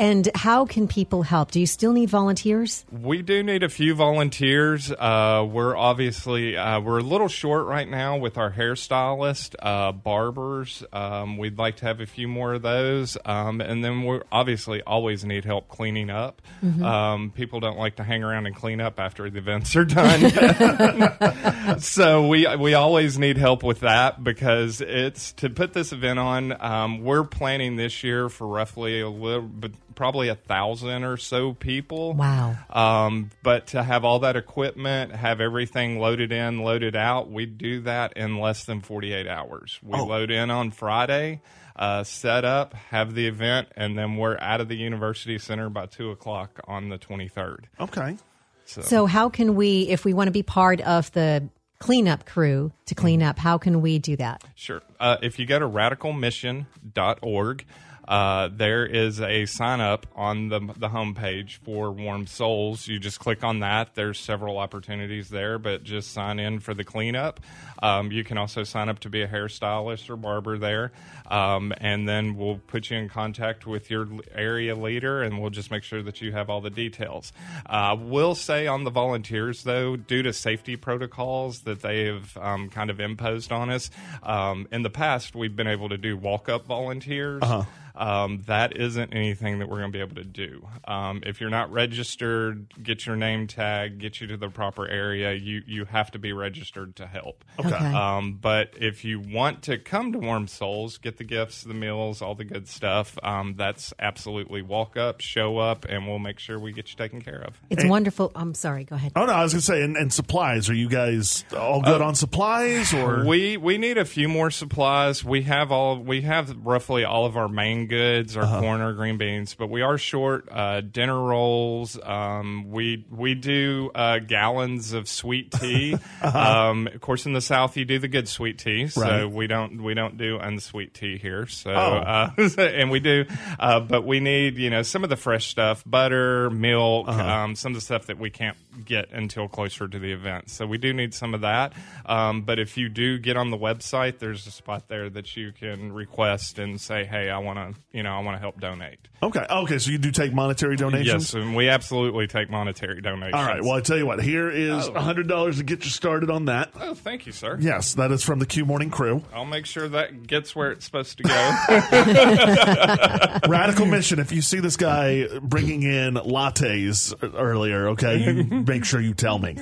And 0.00 0.30
how 0.34 0.64
can 0.64 0.88
people 0.88 1.22
help? 1.24 1.50
Do 1.50 1.60
you 1.60 1.66
still 1.66 1.92
need 1.92 2.08
volunteers? 2.08 2.86
We 2.90 3.20
do 3.20 3.42
need 3.42 3.62
a 3.62 3.68
few 3.68 3.94
volunteers. 3.94 4.90
Uh, 4.90 5.46
we're 5.46 5.76
obviously 5.76 6.56
uh, 6.56 6.80
we're 6.80 7.00
a 7.00 7.02
little 7.02 7.28
short 7.28 7.66
right 7.66 7.86
now 7.86 8.16
with 8.16 8.38
our 8.38 8.50
hairstylist, 8.50 9.56
uh, 9.58 9.92
barbers. 9.92 10.82
Um, 10.90 11.36
we'd 11.36 11.58
like 11.58 11.76
to 11.76 11.84
have 11.84 12.00
a 12.00 12.06
few 12.06 12.28
more 12.28 12.54
of 12.54 12.62
those, 12.62 13.18
um, 13.26 13.60
and 13.60 13.84
then 13.84 14.06
we 14.06 14.22
obviously 14.32 14.80
always 14.84 15.22
need 15.26 15.44
help 15.44 15.68
cleaning 15.68 16.08
up. 16.08 16.40
Mm-hmm. 16.64 16.82
Um, 16.82 17.30
people 17.32 17.60
don't 17.60 17.76
like 17.76 17.96
to 17.96 18.02
hang 18.02 18.24
around 18.24 18.46
and 18.46 18.56
clean 18.56 18.80
up 18.80 18.98
after 18.98 19.28
the 19.28 19.36
events 19.36 19.76
are 19.76 19.84
done, 19.84 21.78
so 21.78 22.26
we 22.26 22.46
we 22.56 22.72
always 22.72 23.18
need 23.18 23.36
help 23.36 23.62
with 23.62 23.80
that 23.80 24.24
because 24.24 24.80
it's 24.80 25.32
to 25.32 25.50
put 25.50 25.74
this 25.74 25.92
event 25.92 26.18
on. 26.18 26.58
Um, 26.58 27.04
we're 27.04 27.24
planning 27.24 27.76
this 27.76 28.02
year 28.02 28.30
for 28.30 28.46
roughly 28.46 29.02
a 29.02 29.10
little 29.10 29.42
bit 29.42 29.74
probably 30.00 30.28
a 30.28 30.34
thousand 30.34 31.04
or 31.04 31.18
so 31.18 31.52
people. 31.52 32.14
Wow. 32.14 32.56
Um, 32.70 33.30
but 33.42 33.66
to 33.68 33.82
have 33.82 34.02
all 34.02 34.20
that 34.20 34.34
equipment, 34.34 35.12
have 35.12 35.42
everything 35.42 35.98
loaded 35.98 36.32
in, 36.32 36.60
loaded 36.60 36.96
out, 36.96 37.30
we 37.30 37.44
do 37.44 37.82
that 37.82 38.14
in 38.16 38.38
less 38.38 38.64
than 38.64 38.80
48 38.80 39.26
hours. 39.26 39.78
We 39.82 39.98
oh. 39.98 40.06
load 40.06 40.30
in 40.30 40.50
on 40.50 40.70
Friday, 40.70 41.42
uh, 41.76 42.04
set 42.04 42.46
up, 42.46 42.72
have 42.72 43.14
the 43.14 43.26
event, 43.26 43.68
and 43.76 43.98
then 43.98 44.16
we're 44.16 44.38
out 44.40 44.62
of 44.62 44.68
the 44.68 44.74
University 44.74 45.36
Center 45.36 45.68
by 45.68 45.84
2 45.84 46.12
o'clock 46.12 46.60
on 46.66 46.88
the 46.88 46.96
23rd. 46.96 47.64
Okay. 47.78 48.16
So, 48.64 48.80
so 48.80 49.04
how 49.04 49.28
can 49.28 49.54
we, 49.54 49.82
if 49.82 50.06
we 50.06 50.14
want 50.14 50.28
to 50.28 50.32
be 50.32 50.42
part 50.42 50.80
of 50.80 51.12
the 51.12 51.46
cleanup 51.78 52.24
crew 52.24 52.72
to 52.86 52.94
clean 52.94 53.22
up, 53.22 53.38
how 53.38 53.58
can 53.58 53.82
we 53.82 53.98
do 53.98 54.16
that? 54.16 54.44
Sure. 54.54 54.80
Uh, 54.98 55.18
if 55.20 55.38
you 55.38 55.44
go 55.44 55.58
to 55.58 55.68
radicalmission.org, 55.68 57.66
uh, 58.10 58.48
there 58.52 58.84
is 58.84 59.20
a 59.20 59.46
sign 59.46 59.80
up 59.80 60.04
on 60.16 60.48
the 60.48 60.58
the 60.76 60.88
homepage 60.88 61.58
for 61.58 61.92
Warm 61.92 62.26
Souls. 62.26 62.88
You 62.88 62.98
just 62.98 63.20
click 63.20 63.44
on 63.44 63.60
that. 63.60 63.94
There's 63.94 64.18
several 64.18 64.58
opportunities 64.58 65.28
there, 65.28 65.60
but 65.60 65.84
just 65.84 66.12
sign 66.12 66.40
in 66.40 66.58
for 66.58 66.74
the 66.74 66.82
cleanup. 66.82 67.38
Um, 67.80 68.10
you 68.10 68.24
can 68.24 68.36
also 68.36 68.64
sign 68.64 68.88
up 68.88 68.98
to 69.00 69.10
be 69.10 69.22
a 69.22 69.28
hairstylist 69.28 70.10
or 70.10 70.16
barber 70.16 70.58
there, 70.58 70.90
um, 71.30 71.72
and 71.78 72.08
then 72.08 72.34
we'll 72.34 72.58
put 72.66 72.90
you 72.90 72.98
in 72.98 73.08
contact 73.08 73.64
with 73.64 73.90
your 73.90 74.08
area 74.34 74.74
leader, 74.74 75.22
and 75.22 75.40
we'll 75.40 75.50
just 75.50 75.70
make 75.70 75.84
sure 75.84 76.02
that 76.02 76.20
you 76.20 76.32
have 76.32 76.50
all 76.50 76.60
the 76.60 76.68
details. 76.68 77.32
I 77.64 77.92
uh, 77.92 77.94
will 77.94 78.34
say 78.34 78.66
on 78.66 78.82
the 78.82 78.90
volunteers 78.90 79.62
though, 79.62 79.94
due 79.94 80.24
to 80.24 80.32
safety 80.32 80.74
protocols 80.74 81.60
that 81.60 81.80
they 81.82 82.06
have 82.06 82.36
um, 82.38 82.70
kind 82.70 82.90
of 82.90 82.98
imposed 82.98 83.52
on 83.52 83.70
us, 83.70 83.88
um, 84.24 84.66
in 84.72 84.82
the 84.82 84.90
past 84.90 85.36
we've 85.36 85.54
been 85.54 85.68
able 85.68 85.90
to 85.90 85.96
do 85.96 86.16
walk 86.16 86.48
up 86.48 86.66
volunteers. 86.66 87.40
Uh-huh 87.44 87.62
um, 88.00 88.42
that 88.46 88.76
isn't 88.78 89.12
anything 89.12 89.58
that 89.58 89.68
we're 89.68 89.80
going 89.80 89.92
to 89.92 89.96
be 89.96 90.02
able 90.02 90.16
to 90.16 90.24
do. 90.24 90.66
Um, 90.88 91.22
if 91.26 91.40
you're 91.40 91.50
not 91.50 91.70
registered, 91.70 92.72
get 92.82 93.04
your 93.04 93.14
name 93.14 93.46
tag, 93.46 93.98
get 93.98 94.20
you 94.20 94.26
to 94.28 94.36
the 94.38 94.48
proper 94.48 94.88
area. 94.88 95.34
You 95.34 95.62
you 95.66 95.84
have 95.84 96.10
to 96.12 96.18
be 96.18 96.32
registered 96.32 96.96
to 96.96 97.06
help. 97.06 97.44
Okay. 97.58 97.68
Okay. 97.68 97.94
Um, 97.94 98.38
but 98.40 98.74
if 98.80 99.04
you 99.04 99.20
want 99.20 99.62
to 99.64 99.78
come 99.78 100.12
to 100.12 100.18
Warm 100.18 100.48
Souls, 100.48 100.98
get 100.98 101.18
the 101.18 101.24
gifts, 101.24 101.62
the 101.62 101.74
meals, 101.74 102.22
all 102.22 102.34
the 102.34 102.44
good 102.44 102.68
stuff, 102.68 103.18
um, 103.22 103.54
that's 103.56 103.92
absolutely 103.98 104.62
walk 104.62 104.96
up, 104.96 105.20
show 105.20 105.58
up, 105.58 105.84
and 105.88 106.06
we'll 106.06 106.18
make 106.18 106.38
sure 106.38 106.58
we 106.58 106.72
get 106.72 106.90
you 106.90 106.96
taken 106.96 107.20
care 107.20 107.42
of. 107.42 107.60
It's 107.68 107.84
wonderful. 107.84 108.32
I'm 108.34 108.54
sorry. 108.54 108.84
Go 108.84 108.96
ahead. 108.96 109.12
Oh 109.14 109.26
no, 109.26 109.32
I 109.32 109.42
was 109.42 109.52
gonna 109.52 109.60
say, 109.62 109.82
and, 109.82 109.96
and 109.96 110.12
supplies. 110.12 110.70
Are 110.70 110.74
you 110.74 110.88
guys 110.88 111.44
all 111.56 111.82
good 111.82 112.00
on 112.00 112.14
supplies, 112.14 112.94
or 112.94 113.24
We 113.26 113.58
we 113.58 113.76
need 113.76 113.98
a 113.98 114.06
few 114.06 114.28
more 114.28 114.50
supplies. 114.50 115.22
We 115.22 115.42
have 115.42 115.70
all 115.70 115.98
we 115.98 116.22
have 116.22 116.56
roughly 116.64 117.04
all 117.04 117.26
of 117.26 117.36
our 117.36 117.48
main 117.48 117.79
goods, 117.86 118.36
or 118.36 118.42
Uh-huh. 118.42 118.60
corn, 118.60 118.80
or 118.80 118.92
green 118.92 119.16
beans, 119.18 119.54
but 119.54 119.68
we 119.70 119.82
are 119.82 119.98
short 119.98 120.48
uh, 120.50 120.80
dinner 120.80 121.18
rolls. 121.20 121.98
Um, 122.02 122.70
we 122.70 123.04
we 123.10 123.34
do 123.34 123.90
uh, 123.94 124.18
gallons 124.20 124.92
of 124.92 125.08
sweet 125.08 125.50
tea. 125.60 125.96
um, 126.22 126.86
of 126.88 127.00
course, 127.00 127.26
in 127.26 127.32
the 127.32 127.40
South, 127.40 127.76
you 127.76 127.84
do 127.84 127.98
the 127.98 128.08
good 128.08 128.28
sweet 128.28 128.58
tea, 128.58 128.88
so 128.88 129.00
Uh-huh. 129.02 129.10
Right. 129.24 129.30
we 129.32 129.46
don't 129.46 129.82
we 129.82 129.94
don't 129.94 130.16
do 130.16 130.38
unsweet 130.38 130.94
tea 130.94 131.18
here. 131.18 131.46
So 131.46 131.70
Oh. 131.72 131.76
uh, 131.76 132.30
and 132.58 132.90
we 132.90 133.00
do, 133.00 133.24
uh, 133.58 133.80
but 133.80 134.04
we 134.06 134.20
need 134.20 134.56
you 134.56 134.70
know 134.70 134.82
some 134.82 135.04
of 135.04 135.10
the 135.10 135.16
fresh 135.16 135.46
stuff, 135.48 135.82
butter, 135.86 136.50
milk, 136.50 137.08
Uh-huh. 137.08 137.22
um, 137.22 137.54
some 137.56 137.72
of 137.72 137.76
the 137.76 137.80
stuff 137.80 138.06
that 138.06 138.18
we 138.18 138.30
can't 138.30 138.56
get 138.84 139.10
until 139.12 139.48
closer 139.48 139.86
to 139.88 139.98
the 139.98 140.12
event. 140.12 140.48
So 140.50 140.66
we 140.66 140.78
do 140.78 140.92
need 140.92 141.12
some 141.14 141.34
of 141.34 141.40
that. 141.42 141.72
Um, 142.06 142.42
but 142.42 142.58
if 142.58 142.76
you 142.76 142.88
do 142.88 143.18
get 143.18 143.36
on 143.36 143.50
the 143.50 143.58
website, 143.58 144.18
there's 144.18 144.46
a 144.46 144.50
spot 144.50 144.88
there 144.88 145.10
that 145.10 145.36
you 145.36 145.52
can 145.52 145.92
request 145.92 146.58
and 146.58 146.80
say, 146.80 147.04
"Hey, 147.04 147.28
I 147.30 147.38
want 147.38 147.58
to, 147.58 147.69
you 147.92 148.02
know, 148.02 148.10
I 148.10 148.20
want 148.20 148.36
to 148.36 148.40
help 148.40 148.60
donate." 148.60 148.98
okay, 149.22 149.46
okay? 149.50 149.78
So 149.78 149.90
you 149.90 149.98
do 149.98 150.10
take 150.10 150.32
monetary 150.32 150.76
donations. 150.76 151.06
Yes, 151.06 151.34
and 151.34 151.54
we 151.54 151.68
absolutely 151.68 152.26
take 152.26 152.50
monetary 152.50 153.00
donations. 153.00 153.34
All 153.34 153.44
right. 153.44 153.62
Well, 153.62 153.72
I 153.72 153.80
tell 153.80 153.96
you 153.96 154.06
what. 154.06 154.22
Here 154.22 154.50
is 154.50 154.88
oh. 154.88 154.94
a 154.94 155.00
hundred 155.00 155.28
dollars 155.28 155.58
to 155.58 155.64
get 155.64 155.84
you 155.84 155.90
started 155.90 156.30
on 156.30 156.46
that. 156.46 156.70
oh, 156.80 156.94
thank 156.94 157.26
you, 157.26 157.32
sir. 157.32 157.58
Yes, 157.60 157.94
that 157.94 158.10
is 158.12 158.22
from 158.22 158.38
the 158.38 158.46
Q 158.46 158.64
Morning 158.64 158.90
Crew. 158.90 159.22
I'll 159.32 159.44
make 159.44 159.66
sure 159.66 159.88
that 159.88 160.26
gets 160.26 160.56
where 160.56 160.72
it's 160.72 160.84
supposed 160.84 161.18
to 161.18 161.24
go. 161.24 161.30
Radical 163.48 163.86
Mission. 163.86 164.18
If 164.18 164.32
you 164.32 164.42
see 164.42 164.60
this 164.60 164.76
guy 164.76 165.26
bringing 165.40 165.82
in 165.82 166.14
lattes 166.14 167.14
earlier, 167.34 167.88
okay, 167.90 168.18
you 168.18 168.44
make 168.66 168.84
sure 168.84 169.00
you 169.00 169.14
tell 169.14 169.38
me. 169.38 169.56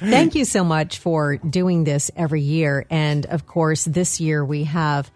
Thank 0.00 0.34
you 0.34 0.44
so 0.44 0.64
much 0.64 0.98
for 0.98 1.36
doing 1.36 1.84
this 1.84 2.10
every 2.16 2.42
year. 2.42 2.86
And 2.90 3.26
of 3.26 3.46
course, 3.46 3.84
this 3.84 4.20
year 4.20 4.44
we 4.44 4.64
have, 4.64 5.10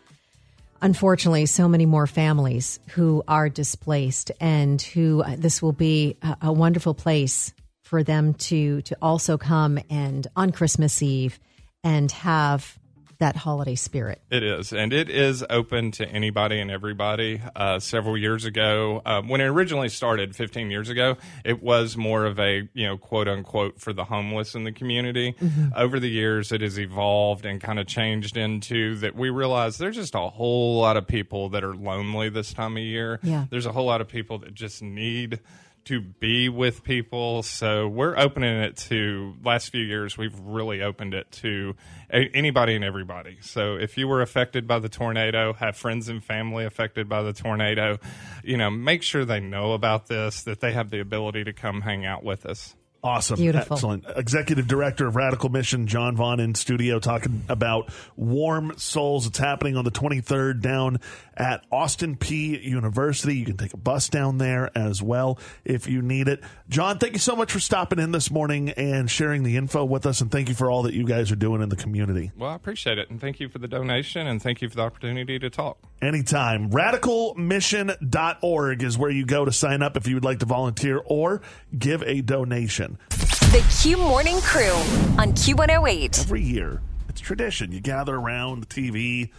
unfortunately, 0.83 1.47
so 1.47 1.69
many 1.69 1.87
more 1.87 2.07
families 2.07 2.81
who 2.91 3.23
are 3.29 3.49
displaced 3.49 4.31
and 4.41 4.81
who 4.81 5.23
uh, 5.23 5.37
this 5.39 5.63
will 5.63 5.73
be 5.73 6.17
a, 6.23 6.37
a 6.43 6.53
wonderful 6.53 6.95
place 6.95 7.53
for 7.83 8.03
them 8.03 8.35
to, 8.35 8.83
to 8.83 8.97
also 9.01 9.39
come 9.39 9.79
and 9.91 10.27
on 10.37 10.53
Christmas 10.53 11.03
Eve 11.03 11.39
and 11.83 12.11
have 12.13 12.79
that 13.19 13.37
holiday 13.37 13.75
spirit. 13.75 14.21
It 14.31 14.43
is, 14.43 14.73
and 14.73 14.93
it 14.93 15.09
is 15.09 15.45
open 15.51 15.91
to 15.93 16.07
anybody 16.09 16.61
and 16.61 16.71
everybody. 16.71 17.41
Uh, 17.55 17.79
several 17.79 18.17
years 18.17 18.45
ago, 18.45 19.03
uh, 19.05 19.23
when 19.23 19.41
it 19.41 19.47
originally 19.47 19.89
started, 19.89 20.35
15 20.35 20.71
years 20.71 20.89
ago, 20.89 21.17
it 21.45 21.63
was 21.63 21.97
more 21.97 22.25
of 22.25 22.39
a 22.39 22.69
you 22.75 22.87
know 22.87 22.97
quote 22.99 23.29
unquote 23.29 23.81
for 23.81 23.93
the 23.93 24.05
homeless 24.05 24.55
in 24.55 24.65
the 24.65 24.73
community. 24.73 25.35
Over 25.77 26.01
the 26.01 26.11
years, 26.11 26.53
it 26.53 26.61
has 26.61 26.79
evolved 26.79 27.45
and 27.47 27.61
kind 27.61 27.79
of 27.79 27.87
changed 27.87 28.37
into 28.37 28.97
that. 28.97 29.15
We 29.15 29.31
realize 29.31 29.79
there's 29.79 29.97
just 29.97 30.15
a 30.15 30.29
whole 30.29 30.81
lot 30.81 30.97
of 30.97 31.07
people 31.07 31.51
that 31.51 31.65
are 31.65 31.75
lonely 31.75 32.29
this 32.29 32.53
time 32.53 32.77
of 32.77 32.83
year. 32.83 33.21
Yeah. 33.23 33.47
there's 33.51 33.67
a 33.67 33.73
whole 33.73 33.87
lot 33.87 34.01
of 34.01 34.09
people 34.09 34.39
that 34.39 34.55
just 34.55 34.83
need 34.83 35.41
to 35.87 36.01
be 36.01 36.49
with 36.49 36.83
people. 36.83 37.43
So 37.43 37.87
we're 37.89 38.17
opening 38.17 38.57
it 38.57 38.77
to 38.89 39.35
last 39.45 39.71
few 39.71 39.85
years. 39.85 40.17
We've 40.17 40.39
really 40.41 40.83
opened 40.83 41.15
it 41.15 41.31
to 41.43 41.77
a- 42.13 42.31
anybody 42.35 42.75
and 42.75 42.85
everybody. 42.85 43.39
So 43.41 43.77
if 43.77 43.99
you 43.99 44.09
were 44.09 44.23
affected 44.23 44.67
by 44.67 44.79
the 44.79 44.89
tornado, 44.89 45.53
have 45.53 45.77
friends 45.77 46.09
and 46.09 46.23
family 46.25 46.65
affected 46.65 47.09
by 47.09 47.23
the 47.23 47.33
tornado, 47.33 47.99
you 48.43 48.57
know, 48.57 48.71
make 48.71 49.03
sure 49.03 49.25
they 49.25 49.41
know 49.41 49.73
about 49.73 50.07
this, 50.07 50.43
that 50.45 50.61
they 50.61 50.73
have 50.73 50.91
the 50.91 51.01
ability 51.01 51.45
to 51.45 51.53
come 51.53 51.83
hang 51.83 52.05
out 52.05 52.25
with 52.25 52.47
us. 52.47 52.75
Awesome. 53.05 53.37
Beautiful. 53.37 53.77
Excellent. 53.77 54.05
Executive 54.17 54.67
Director 54.67 55.07
of 55.07 55.15
Radical 55.15 55.51
Mission, 55.51 55.87
Jon 55.87 56.17
Vaughn, 56.17 56.41
in 56.41 56.55
studio 56.55 56.99
talking 56.99 57.45
about 57.51 57.91
Warm 58.17 58.73
Souls. 58.79 59.27
It's 59.27 59.37
happening 59.37 59.77
on 59.77 59.85
the 59.85 59.91
23rd 59.91 60.63
down 60.63 61.01
at 61.37 61.63
Austin 61.71 62.17
Peay 62.17 62.65
University. 62.65 63.37
You 63.37 63.45
can 63.45 63.59
take 63.59 63.75
a 63.75 63.77
bus 63.77 64.09
down 64.09 64.39
there 64.39 64.71
as 64.77 65.03
well 65.03 65.39
if 65.67 65.87
you 65.87 66.01
need 66.01 66.29
it. 66.29 66.41
Jon, 66.71 66.99
thank 66.99 67.13
you 67.13 67.19
so 67.19 67.37
much 67.37 67.53
for 67.53 67.61
stopping 67.61 67.99
in 67.99 68.11
this 68.11 68.31
morning 68.31 68.71
and 68.71 69.11
sharing 69.11 69.43
the 69.43 69.59
info 69.59 69.85
with 69.85 70.07
us. 70.07 70.23
And 70.23 70.31
thank 70.31 70.49
you 70.49 70.55
for 70.55 70.71
all 70.71 70.85
that 70.85 70.95
you 70.95 71.05
guys 71.05 71.31
are 71.31 71.37
doing 71.37 71.61
in 71.61 71.69
the 71.69 71.77
community. 71.77 72.33
Well, 72.39 72.49
I 72.51 72.55
appreciate 72.55 72.97
it. 72.97 73.11
And 73.11 73.21
thank 73.21 73.39
you 73.39 73.51
for 73.51 73.59
the 73.59 73.69
donation 73.69 74.27
and 74.27 74.41
thank 74.41 74.63
you 74.63 74.71
for 74.71 74.77
the 74.77 74.83
opportunity 74.83 75.39
to 75.39 75.51
talk. 75.51 75.77
Anytime. 76.01 76.71
Radicalmission.org 76.71 78.83
is 78.83 78.97
where 78.97 79.11
you 79.11 79.27
go 79.27 79.45
to 79.45 79.53
sign 79.53 79.83
up 79.83 79.99
if 79.99 80.07
you 80.07 80.15
would 80.15 80.25
like 80.25 80.39
to 80.39 80.47
volunteer 80.47 81.03
or 81.05 81.43
give 81.77 82.03
a 82.05 82.23
donation. 82.23 82.94
The 83.11 83.65
Q 83.83 83.97
Morning 83.97 84.39
Crew 84.41 84.73
on 85.19 85.33
Q108. 85.33 86.21
every 86.21 86.43
year. 86.43 86.81
It's 87.09 87.21
tradition. 87.21 87.73
You 87.73 87.81
gather 87.81 88.15
around 88.17 88.61
the 88.61 88.67
TV, 88.67 89.31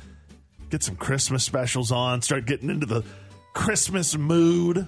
get 0.70 0.84
some 0.84 0.96
Christmas 0.96 1.44
specials 1.44 1.91
on, 1.91 2.22
start 2.22 2.46
getting 2.46 2.70
into 2.70 2.86
the 2.86 3.04
Christmas 3.54 4.18
mood. 4.18 4.88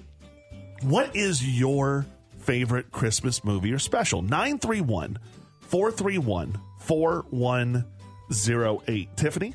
What 0.81 1.15
is 1.15 1.43
your 1.45 2.05
favorite 2.39 2.91
Christmas 2.91 3.43
movie 3.43 3.73
or 3.73 3.79
special? 3.79 4.21
931 4.21 5.19
431 5.61 6.57
4108. 6.79 9.17
Tiffany? 9.17 9.53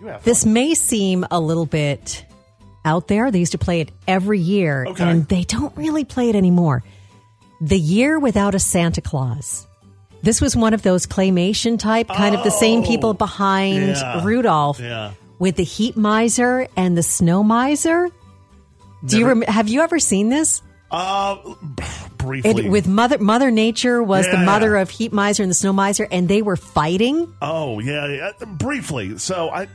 You 0.00 0.06
have 0.08 0.24
This 0.24 0.44
may 0.44 0.74
seem 0.74 1.24
a 1.30 1.40
little 1.40 1.64
bit 1.66 2.24
out 2.84 3.08
there. 3.08 3.30
They 3.30 3.38
used 3.38 3.52
to 3.52 3.58
play 3.58 3.80
it 3.80 3.90
every 4.06 4.40
year, 4.40 4.84
Okay. 4.88 5.08
and 5.10 5.26
they 5.28 5.44
don't 5.44 5.74
really 5.76 6.04
play 6.04 6.28
it 6.28 6.36
anymore. 6.36 6.82
The 7.60 7.78
Year 7.78 8.18
Without 8.18 8.54
a 8.54 8.58
Santa 8.58 9.00
Claus. 9.00 9.66
This 10.22 10.40
was 10.40 10.56
one 10.56 10.74
of 10.74 10.82
those 10.82 11.06
claymation 11.06 11.78
type, 11.78 12.08
kind 12.08 12.34
of 12.34 12.42
the 12.44 12.50
same 12.50 12.82
people 12.82 13.14
behind 13.14 13.88
Yeah. 13.96 14.24
Rudolph 14.24 14.80
Yeah. 14.80 15.12
with 15.38 15.56
the 15.56 15.62
heat 15.64 15.96
miser 15.96 16.66
and 16.76 16.96
the 16.96 17.02
snow 17.02 17.42
miser. 17.42 18.08
Do 19.04 19.18
you 19.18 19.26
rem- 19.26 19.42
have 19.42 19.68
you 19.68 19.82
ever 19.82 19.98
seen 19.98 20.28
this? 20.30 20.62
Uh, 20.90 21.36
briefly. 22.18 22.66
It, 22.66 22.70
with 22.70 22.86
Mother 22.88 23.18
Mother 23.18 23.50
Nature 23.50 24.02
was 24.02 24.26
the 24.26 24.32
Yeah. 24.38 24.44
mother 24.44 24.76
of 24.76 24.90
heat 24.90 25.12
miser 25.12 25.42
and 25.42 25.50
the 25.50 25.54
snow 25.54 25.72
miser, 25.72 26.08
and 26.10 26.28
they 26.28 26.42
were 26.42 26.56
fighting. 26.56 27.32
oh, 27.42 27.78
yeah, 27.80 28.06
yeah. 28.08 28.30
Briefly. 28.46 29.18
So 29.18 29.50
I. 29.50 29.68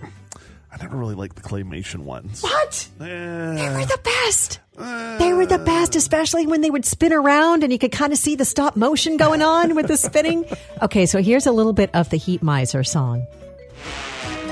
I 0.74 0.78
never 0.82 0.96
really 0.96 1.16
liked 1.16 1.36
the 1.36 1.42
claymation 1.42 2.00
ones. 2.06 2.42
What? 2.42 2.88
Eh, 3.02 3.06
They 3.06 3.70
were 3.70 3.86
the 3.86 4.00
best. 4.04 4.60
They 5.20 5.34
were 5.34 5.46
the 5.46 5.60
best, 5.60 5.96
especially 5.96 6.48
when 6.48 6.62
they 6.62 6.72
would 6.72 6.86
spin 6.86 7.12
around 7.14 7.64
and 7.64 7.72
you 7.74 7.78
could 7.78 7.92
kind 7.92 8.14
of 8.14 8.18
see 8.20 8.36
the 8.36 8.46
stop 8.46 8.76
motion 8.78 9.18
going 9.18 9.42
on 9.42 9.76
with 9.76 9.88
the 9.88 9.98
spinning. 9.98 10.46
Okay, 10.82 11.06
so 11.06 11.22
here's 11.22 11.46
a 11.46 11.52
little 11.52 11.74
bit 11.74 11.92
of 11.94 12.10
the 12.10 12.18
Heat 12.18 12.42
Miser 12.42 12.84
song. 12.84 13.28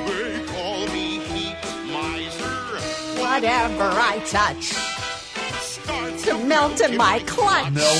They 0.05 0.45
call 0.45 0.86
me 0.88 1.17
Heat 1.19 1.55
Miser. 1.88 3.21
Whatever 3.21 3.84
I 3.89 4.21
touch 4.27 4.63
Starts 5.63 6.23
to 6.25 6.38
melt 6.45 6.82
in 6.82 6.97
my 6.97 7.19
clutch. 7.25 7.73
no. 7.73 7.99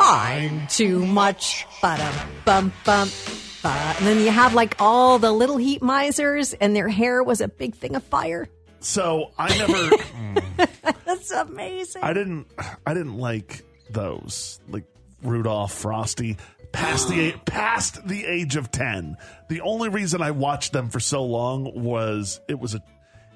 I'm 0.00 0.66
too 0.68 1.04
much. 1.06 1.66
Ba-dum, 1.82 2.72
bum. 3.62 3.72
And 3.98 4.06
then 4.06 4.18
you 4.24 4.30
have 4.30 4.54
like 4.54 4.76
all 4.80 5.18
the 5.18 5.32
little 5.32 5.56
heat 5.56 5.82
misers, 5.82 6.52
and 6.54 6.74
their 6.74 6.88
hair 6.88 7.22
was 7.22 7.40
a 7.40 7.48
big 7.48 7.74
thing 7.74 7.96
of 7.96 8.02
fire. 8.04 8.48
So 8.80 9.32
I 9.38 9.56
never. 10.56 10.70
That's 11.04 11.30
amazing. 11.30 12.02
I 12.02 12.12
didn't 12.12 12.46
I 12.86 12.94
didn't 12.94 13.18
like 13.18 13.64
those 13.90 14.60
like 14.68 14.84
Rudolph 15.22 15.72
Frosty 15.72 16.36
past 16.72 17.08
the 17.08 17.32
past 17.46 18.06
the 18.06 18.24
age 18.24 18.56
of 18.56 18.70
10. 18.70 19.16
The 19.48 19.60
only 19.62 19.88
reason 19.88 20.22
I 20.22 20.30
watched 20.30 20.72
them 20.72 20.90
for 20.90 21.00
so 21.00 21.24
long 21.24 21.82
was 21.82 22.40
it 22.48 22.58
was 22.58 22.74
a 22.74 22.82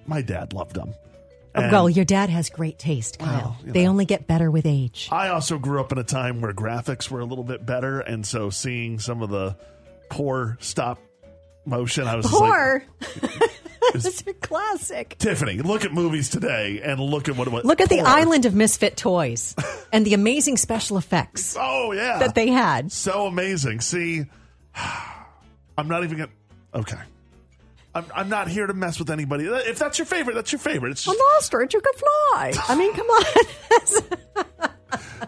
my 0.07 0.23
dad 0.23 0.53
loved 0.53 0.75
them. 0.75 0.95
Oh, 1.55 1.61
and 1.61 1.73
well, 1.73 1.91
your 1.91 2.07
dad 2.07 2.31
has 2.31 2.49
great 2.49 2.79
taste, 2.79 3.19
Kyle. 3.19 3.29
Well, 3.29 3.57
you 3.67 3.73
they 3.73 3.85
know. 3.85 3.91
only 3.91 4.05
get 4.07 4.27
better 4.27 4.51
with 4.51 4.65
age. 4.65 5.09
I 5.13 5.29
also 5.29 5.59
grew 5.59 5.81
up 5.81 5.93
in 5.93 5.99
a 5.99 6.05
time 6.05 6.41
where 6.41 6.53
graphics 6.55 7.11
were 7.11 7.21
a 7.21 7.27
little 7.27 7.45
bit 7.45 7.67
better 7.67 8.01
and 8.01 8.27
so 8.27 8.49
seeing 8.49 8.99
some 8.99 9.23
of 9.23 9.29
the 9.29 9.57
poor 10.13 10.59
stop 10.61 10.99
motion 11.65 12.07
I 12.07 12.17
was 12.17 12.27
just 12.27 12.39
like 12.41 12.51
Poor. 12.53 12.85
It's 13.95 14.25
a 14.27 14.33
classic. 14.35 15.17
Tiffany, 15.19 15.59
look 15.59 15.85
at 15.85 15.93
movies 15.93 16.29
today 16.31 16.81
and 16.85 17.01
look 17.01 17.29
at 17.29 17.37
what 17.37 17.49
it 17.49 17.53
was. 17.53 17.65
Look 17.65 17.81
at 17.81 17.89
the 17.89 18.01
island 18.01 18.47
of 18.47 18.55
misfit 18.55 18.97
toys 18.97 19.57
and 19.93 20.07
the 20.07 20.15
amazing 20.15 20.57
special 20.57 20.97
effects 20.99 21.57
Oh 21.59 21.93
yeah. 21.93 22.19
that 22.19 22.35
they 22.35 22.49
had. 22.49 22.93
so 22.93 23.27
amazing. 23.27 23.81
See, 23.81 24.25
I'm 25.77 25.89
not 25.89 26.05
even 26.05 26.19
gonna. 26.19 26.31
Okay. 26.75 26.99
I'm, 27.95 28.07
I'm 28.15 28.29
not 28.29 28.49
here 28.49 28.67
to 28.67 28.73
mess 28.73 28.99
with 28.99 29.11
anybody. 29.11 29.45
If 29.47 29.79
that's 29.79 29.99
your 29.99 30.07
favorite, 30.07 30.35
that's 30.35 30.53
your 30.53 30.59
favorite. 30.61 30.93
It's 30.93 31.05
just, 31.05 31.19
ostrich, 31.37 31.75
you 31.75 31.81
can 31.81 31.93
fly. 31.95 32.53
I 32.69 32.75
mean, 32.77 32.95
come 32.95 33.07
on. 33.07 34.71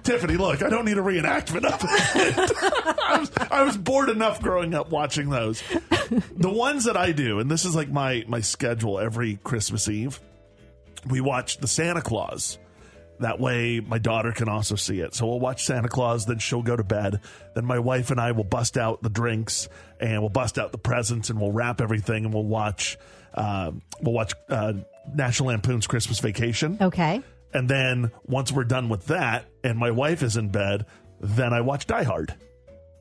Tiffany, 0.03 0.37
look, 0.37 0.63
I 0.63 0.69
don't 0.69 0.85
need 0.85 0.99
a 0.99 1.03
reenactment 1.03 1.65
of 1.65 1.81
it. 1.83 2.53
I, 3.03 3.19
was, 3.19 3.31
I 3.51 3.63
was 3.63 3.77
bored 3.77 4.09
enough 4.09 4.41
growing 4.41 4.75
up 4.75 4.91
watching 4.91 5.31
those. 5.31 5.63
The 6.37 6.51
ones 6.51 6.85
that 6.85 6.97
I 6.97 7.13
do, 7.13 7.39
and 7.39 7.51
this 7.51 7.65
is 7.65 7.75
like 7.75 7.91
my, 7.91 8.25
my 8.29 8.41
schedule 8.41 8.99
every 8.99 9.37
Christmas 9.43 9.89
Eve, 9.89 10.21
we 11.09 11.21
watch 11.21 11.59
the 11.59 11.69
Santa 11.69 12.03
Claus. 12.03 12.59
That 13.21 13.39
way, 13.39 13.81
my 13.81 13.99
daughter 13.99 14.33
can 14.33 14.49
also 14.49 14.75
see 14.75 15.01
it. 15.01 15.15
So 15.15 15.27
we'll 15.27 15.41
watch 15.41 15.65
Santa 15.65 15.89
Claus, 15.89 16.27
then 16.27 16.39
she'll 16.39 16.63
go 16.63 16.75
to 16.77 16.83
bed. 16.83 17.21
Then 17.55 17.65
my 17.65 17.79
wife 17.79 18.11
and 18.11 18.21
I 18.21 18.33
will 18.33 18.45
bust 18.45 18.77
out 18.77 19.03
the 19.03 19.09
drinks 19.09 19.69
and 20.01 20.21
we'll 20.21 20.31
bust 20.31 20.59
out 20.59 20.73
the 20.73 20.79
presents 20.79 21.31
and 21.31 21.41
we'll 21.41 21.53
wrap 21.53 21.81
everything 21.81 22.25
and 22.25 22.35
we'll 22.35 22.45
watch. 22.45 22.99
Uh, 23.33 23.73
we'll 24.03 24.15
watch 24.15 24.33
uh, 24.49 24.75
National 25.13 25.49
Lampoon's 25.51 25.87
Christmas 25.87 26.19
Vacation. 26.21 26.79
Okay. 26.81 27.23
And 27.55 27.69
then 27.69 28.11
once 28.27 28.51
we're 28.53 28.65
done 28.65 28.89
with 28.89 29.07
that 29.07 29.47
and 29.63 29.79
my 29.79 29.93
wife 29.93 30.23
is 30.23 30.37
in 30.37 30.49
bed, 30.49 30.87
then 31.21 31.53
I 31.53 31.61
watch 31.61 31.87
Die 31.87 32.03
Hard 32.03 32.35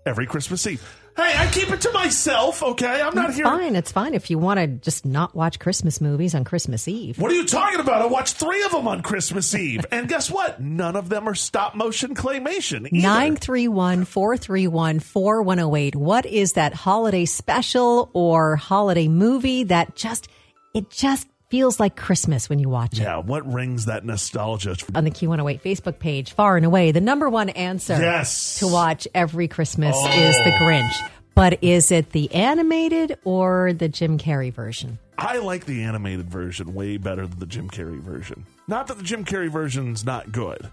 every 0.06 0.28
Christmas 0.28 0.66
Eve. 0.68 1.00
Hey, 1.16 1.32
I 1.38 1.46
keep 1.52 1.70
it 1.70 1.80
to 1.82 1.92
myself, 1.92 2.63
okay? 2.63 3.00
I'm 3.00 3.13
not 3.13 3.28
It's 3.30 3.36
here. 3.38 3.46
fine. 3.46 3.76
It's 3.76 3.92
fine 3.92 4.16
if 4.16 4.32
you 4.32 4.39
want 4.39 4.60
to 4.60 4.66
just 4.66 5.06
not 5.06 5.36
watch 5.36 5.60
Christmas 5.60 6.02
movies 6.02 6.34
on 6.34 6.44
Christmas 6.44 6.88
Eve. 6.88 7.20
What 7.20 7.32
are 7.32 7.36
you 7.36 7.46
talking 7.46 7.80
about? 7.80 8.02
I 8.02 8.08
watched 8.08 8.36
three 8.36 8.63
of 8.63 8.72
them 8.72 8.88
on 8.88 9.02
Christmas 9.04 9.54
Eve. 9.54 9.86
and 9.92 10.08
guess 10.08 10.32
what? 10.32 10.60
None 10.60 10.96
of 10.96 11.10
them 11.10 11.30
are 11.30 11.36
stop 11.36 11.76
motion 11.76 12.16
claymation. 12.16 12.88
Either. 12.92 12.98
931 13.08 14.06
431 14.06 15.00
4108. 15.02 15.96
What 15.96 16.26
is 16.26 16.54
that 16.54 16.74
holiday 16.74 17.26
special 17.26 18.10
or 18.13 18.56
holiday 18.56 19.08
movie 19.08 19.66
that 19.66 19.96
just, 19.96 20.28
it 20.74 20.89
just 20.89 21.28
feels 21.54 21.80
like 21.80 21.96
Christmas 21.96 22.50
when 22.50 22.58
you 22.58 22.68
watch 22.68 22.94
it? 22.94 23.04
Yeah, 23.04 23.18
what 23.18 23.46
rings 23.54 23.86
that 23.86 24.04
nostalgia? 24.04 24.76
On 24.96 25.04
the 25.04 25.12
Q108 25.12 25.62
Facebook 25.62 26.00
page, 26.00 26.34
far 26.34 26.58
and 26.58 26.66
away, 26.66 26.92
the 26.92 27.00
number 27.00 27.30
one 27.30 27.50
answer 27.50 27.94
Yes. 27.94 28.58
to 28.58 28.68
watch 28.68 29.08
every 29.13 29.48
Christmas 29.48 29.96
is 29.96 30.36
The 30.38 30.52
oh. 30.52 30.58
Grinch. 30.63 31.10
But 31.36 31.63
is 31.63 31.92
it 31.92 32.10
the 32.10 32.34
animated 32.34 33.20
or 33.24 33.72
the 33.72 33.88
Jim 33.88 34.18
Carrey 34.18 34.52
version? 34.52 34.98
I 35.16 35.38
like 35.38 35.66
the 35.68 35.84
animated 35.84 36.28
version 36.28 36.74
way 36.74 36.98
better 36.98 37.28
than 37.28 37.38
the 37.38 37.46
Jim 37.46 37.70
Carrey 37.70 38.00
version. 38.00 38.48
Not 38.68 38.88
that 38.88 38.98
the 38.98 39.04
Jim 39.04 39.24
Carrey 39.24 39.52
version's 39.52 40.04
not 40.04 40.32
good, 40.32 40.68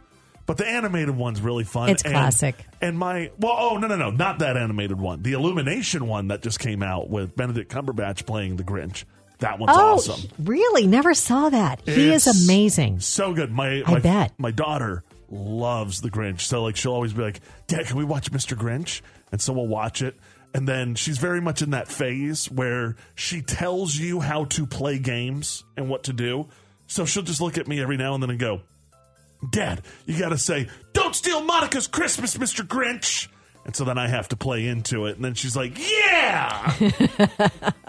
but 0.46 0.56
the 0.56 0.66
animated 0.66 1.14
one's 1.14 1.42
really 1.42 1.64
fun. 1.64 1.90
It's 1.90 2.02
And- 2.04 2.14
classic. 2.14 2.54
And 2.80 2.98
my 2.98 3.30
well, 3.38 3.54
oh 3.58 3.76
no 3.76 3.86
no 3.86 3.96
no, 3.96 4.10
not 4.10 4.38
that 4.38 4.56
animated 4.56 4.98
one. 4.98 5.20
The 5.22 5.34
Illumination 5.34 6.06
one 6.06 6.28
that 6.28 6.40
just 6.42 6.58
came 6.58 6.82
out 6.82 7.10
with 7.10 7.36
Benedict 7.36 7.70
Cumberbatch 7.70 8.24
playing 8.24 8.56
the 8.56 8.64
Grinch. 8.64 9.04
That 9.40 9.58
one's 9.58 9.72
oh, 9.74 9.94
awesome. 9.94 10.30
really? 10.38 10.86
Never 10.86 11.14
saw 11.14 11.48
that. 11.48 11.80
He 11.86 12.12
is 12.12 12.26
amazing. 12.26 13.00
So 13.00 13.32
good. 13.32 13.50
My 13.50 13.82
I 13.86 13.98
bet. 13.98 14.32
my 14.38 14.50
daughter 14.50 15.02
loves 15.30 16.02
the 16.02 16.10
Grinch. 16.10 16.40
So 16.40 16.62
like 16.62 16.76
she'll 16.76 16.92
always 16.92 17.12
be 17.12 17.22
like, 17.22 17.40
"Dad, 17.66 17.86
can 17.86 17.96
we 17.96 18.04
watch 18.04 18.30
Mr. 18.30 18.56
Grinch?" 18.56 19.00
And 19.32 19.40
so 19.40 19.52
we'll 19.52 19.66
watch 19.66 20.02
it. 20.02 20.16
And 20.52 20.68
then 20.68 20.94
she's 20.94 21.18
very 21.18 21.40
much 21.40 21.62
in 21.62 21.70
that 21.70 21.88
phase 21.88 22.50
where 22.50 22.96
she 23.14 23.40
tells 23.40 23.96
you 23.96 24.20
how 24.20 24.44
to 24.46 24.66
play 24.66 24.98
games 24.98 25.64
and 25.76 25.88
what 25.88 26.04
to 26.04 26.12
do. 26.12 26.48
So 26.86 27.04
she'll 27.04 27.22
just 27.22 27.40
look 27.40 27.56
at 27.56 27.68
me 27.68 27.80
every 27.80 27.96
now 27.96 28.14
and 28.14 28.22
then 28.22 28.30
and 28.30 28.38
go, 28.38 28.60
"Dad, 29.50 29.82
you 30.06 30.18
got 30.18 30.30
to 30.30 30.38
say, 30.38 30.68
"Don't 30.92 31.14
steal 31.14 31.42
Monica's 31.42 31.86
Christmas, 31.86 32.36
Mr. 32.36 32.66
Grinch." 32.66 33.28
And 33.70 33.76
so 33.76 33.84
then 33.84 33.98
I 33.98 34.08
have 34.08 34.26
to 34.30 34.36
play 34.36 34.66
into 34.66 35.06
it. 35.06 35.14
And 35.14 35.24
then 35.24 35.34
she's 35.34 35.54
like, 35.54 35.78
"Yeah." 35.78 36.72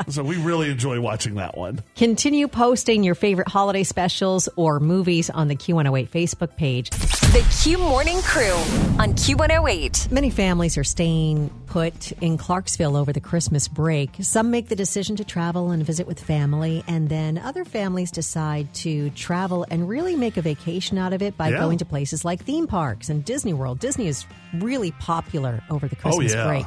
so 0.09 0.21
we 0.23 0.37
really 0.37 0.69
enjoy 0.69 0.99
watching 1.01 1.35
that 1.35 1.57
one. 1.57 1.81
Continue 1.95 2.47
posting 2.47 3.03
your 3.03 3.15
favorite 3.15 3.47
holiday 3.47 3.81
specials 3.81 4.47
or 4.57 4.79
movies 4.79 5.31
on 5.31 5.47
the 5.47 5.55
Q108 5.55 6.07
Facebook 6.09 6.55
page. 6.55 6.91
The 6.91 7.43
Q 7.63 7.79
Morning 7.79 8.21
Crew 8.21 8.53
on 8.99 9.13
Q108. 9.15 10.11
Many 10.11 10.29
families 10.29 10.77
are 10.77 10.83
staying 10.83 11.49
put 11.65 12.11
in 12.21 12.37
Clarksville 12.37 12.95
over 12.95 13.11
the 13.11 13.21
Christmas 13.21 13.67
break. 13.67 14.11
Some 14.21 14.51
make 14.51 14.67
the 14.67 14.75
decision 14.75 15.15
to 15.15 15.23
travel 15.23 15.71
and 15.71 15.83
visit 15.83 16.05
with 16.05 16.19
family, 16.19 16.83
and 16.87 17.09
then 17.09 17.39
other 17.39 17.65
families 17.65 18.11
decide 18.11 18.71
to 18.75 19.09
travel 19.11 19.65
and 19.71 19.89
really 19.89 20.15
make 20.15 20.37
a 20.37 20.43
vacation 20.43 20.99
out 20.99 21.13
of 21.13 21.23
it 21.23 21.35
by 21.37 21.49
Yeah. 21.49 21.59
going 21.59 21.79
to 21.79 21.85
places 21.85 22.23
like 22.23 22.43
theme 22.43 22.67
parks 22.67 23.09
and 23.09 23.25
Disney 23.25 23.53
World. 23.53 23.79
Disney 23.79 24.07
is 24.07 24.25
really 24.55 24.91
popular 24.99 25.63
over 25.71 25.87
the 25.87 25.95
oh, 25.99 26.01
Christmas 26.01 26.33
Oh, 26.33 26.37
yeah. 26.37 26.47
break. 26.47 26.65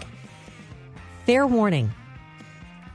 Fair 1.26 1.46
warning. 1.46 1.92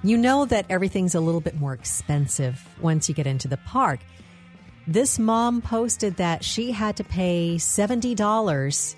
You 0.04 0.17
know 0.17 0.45
that 0.45 0.65
everything's 0.69 1.15
a 1.15 1.19
little 1.19 1.41
bit 1.41 1.60
more 1.60 1.74
expensive 1.74 2.62
once 2.82 3.10
you 3.10 3.15
get 3.15 3.28
into 3.28 3.48
the 3.48 3.58
park. 3.58 4.00
This 4.88 5.19
mom 5.19 5.62
posted 5.62 6.17
that 6.17 6.43
she 6.43 6.72
had 6.72 6.98
to 6.98 7.04
pay 7.04 7.56
$70 7.58 8.95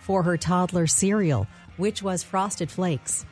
for 0.00 0.22
her 0.22 0.36
toddler 0.36 0.86
cereal, 0.86 1.46
which 1.76 2.02
was 2.02 2.22
Frosted 2.22 2.70
Flakes. 2.70 3.24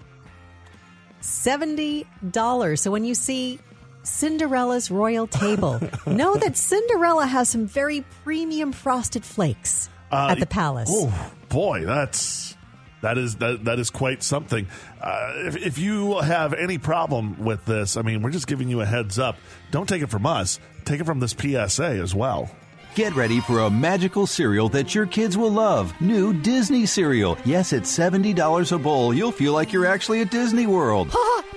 $70. 1.21 2.79
So 2.79 2.91
when 2.91 3.05
you 3.05 3.15
see 3.15 3.59
Cinderella's 4.05 4.91
Royal 4.91 5.27
Table, 5.27 5.81
know 6.07 6.37
that 6.37 6.57
Cinderella 6.57 7.27
has 7.27 7.49
some 7.49 7.67
very 7.67 8.05
premium 8.25 8.73
Frosted 8.73 9.25
Flakes 9.25 9.89
uh, 10.11 10.29
at 10.31 10.41
the 10.41 10.47
palace. 10.47 10.89
Oh 10.93 11.33
boy, 11.49 11.85
that's 11.85 12.57
that 13.03 13.19
is 13.19 13.37
that 13.37 13.65
that 13.65 13.79
is 13.79 13.91
quite 13.91 14.23
something. 14.23 14.67
Uh, 15.01 15.33
if, 15.47 15.57
if 15.57 15.79
you 15.79 16.19
have 16.21 16.55
any 16.55 16.79
problem 16.79 17.45
with 17.45 17.65
this, 17.67 17.97
I 17.97 18.03
mean, 18.03 18.23
we're 18.23 18.31
just 18.31 18.47
giving 18.47 18.69
you 18.69 18.81
a 18.81 18.87
heads 18.87 19.19
up. 19.19 19.37
Don't 19.71 19.89
take 19.89 20.03
it 20.03 20.11
from 20.11 20.25
us. 20.25 20.59
Take 20.85 21.01
it 21.01 21.05
from 21.05 21.21
this 21.21 21.33
PSA 21.33 21.85
as 21.85 22.15
well. 22.15 22.51
Get 22.95 23.15
ready 23.17 23.41
for 23.41 23.61
a 23.61 23.71
magical 23.71 24.27
cereal 24.27 24.69
that 24.71 24.95
your 24.95 25.07
kids 25.07 25.39
will 25.39 25.51
love. 25.51 25.99
New 26.01 26.35
Disney 26.35 26.85
cereal. 26.85 27.39
Yes, 27.45 27.73
it's 27.73 27.91
$70 27.97 28.73
a 28.73 28.79
bowl. 28.79 29.15
You'll 29.15 29.33
feel 29.33 29.55
like 29.55 29.73
you're 29.73 29.87
actually 29.87 30.21
at 30.21 30.31
Disney 30.31 30.67
World. 30.67 31.09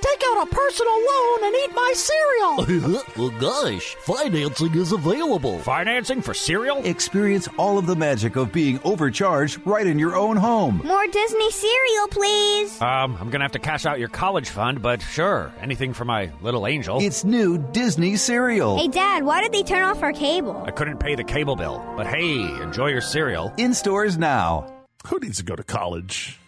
Take 0.45 0.51
out 0.51 0.51
a 0.51 0.55
personal 0.55 0.93
loan 0.93 1.43
and 1.43 1.55
eat 1.55 1.75
my 1.75 1.93
cereal. 1.95 3.03
well, 3.17 3.39
gosh, 3.39 3.95
financing 3.95 4.75
is 4.75 4.91
available. 4.91 5.59
Financing 5.59 6.21
for 6.21 6.33
cereal? 6.33 6.83
Experience 6.85 7.47
all 7.57 7.77
of 7.77 7.85
the 7.85 7.95
magic 7.95 8.35
of 8.35 8.51
being 8.51 8.79
overcharged 8.83 9.59
right 9.65 9.85
in 9.85 9.99
your 9.99 10.15
own 10.15 10.37
home. 10.37 10.81
More 10.83 11.07
Disney 11.07 11.51
cereal, 11.51 12.07
please. 12.09 12.81
Um, 12.81 13.17
I'm 13.19 13.29
gonna 13.29 13.43
have 13.43 13.51
to 13.53 13.59
cash 13.59 13.85
out 13.85 13.99
your 13.99 14.09
college 14.09 14.49
fund, 14.49 14.81
but 14.81 15.01
sure, 15.01 15.53
anything 15.61 15.93
for 15.93 16.05
my 16.05 16.31
little 16.41 16.67
angel. 16.67 16.99
It's 17.01 17.23
new 17.23 17.57
Disney 17.57 18.15
cereal. 18.17 18.77
Hey, 18.77 18.87
Dad, 18.87 19.23
why 19.23 19.41
did 19.41 19.51
they 19.51 19.63
turn 19.63 19.83
off 19.83 20.01
our 20.03 20.13
cable? 20.13 20.63
I 20.65 20.71
couldn't 20.71 20.99
pay 20.99 21.15
the 21.15 21.23
cable 21.23 21.55
bill, 21.55 21.83
but 21.95 22.07
hey, 22.07 22.41
enjoy 22.61 22.87
your 22.87 23.01
cereal. 23.01 23.53
In 23.57 23.73
stores 23.73 24.17
now. 24.17 24.71
Who 25.07 25.19
needs 25.19 25.37
to 25.37 25.43
go 25.43 25.55
to 25.55 25.63
college 25.63 26.39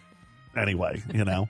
anyway? 0.56 1.02
You 1.14 1.24
know, 1.24 1.48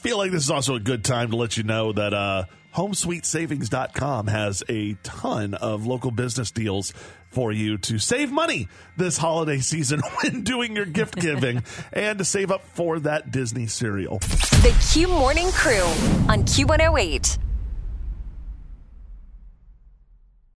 feel 0.00 0.16
like 0.16 0.30
this 0.30 0.44
is 0.44 0.50
also 0.50 0.76
a 0.76 0.80
good 0.80 1.04
time 1.04 1.30
to 1.30 1.36
let 1.36 1.58
you 1.58 1.62
know 1.62 1.92
that 1.92 2.14
uh, 2.14 2.44
HomeSweetSavings.com 2.74 4.28
has 4.28 4.62
a 4.66 4.94
ton 5.02 5.52
of 5.52 5.86
local 5.86 6.10
business 6.10 6.50
deals 6.50 6.94
for 7.28 7.52
you 7.52 7.76
to 7.76 7.98
save 7.98 8.32
money 8.32 8.66
this 8.96 9.18
holiday 9.18 9.58
season 9.58 10.00
when 10.22 10.42
doing 10.42 10.74
your 10.74 10.86
gift 10.86 11.16
giving 11.16 11.62
and 11.92 12.18
to 12.18 12.24
save 12.24 12.50
up 12.50 12.62
for 12.62 12.98
that 13.00 13.30
Disney 13.30 13.66
cereal. 13.66 14.18
The 14.18 14.74
Q 14.90 15.08
Morning 15.08 15.50
Crew 15.50 15.84
on 16.28 16.44
Q108. 16.44 17.49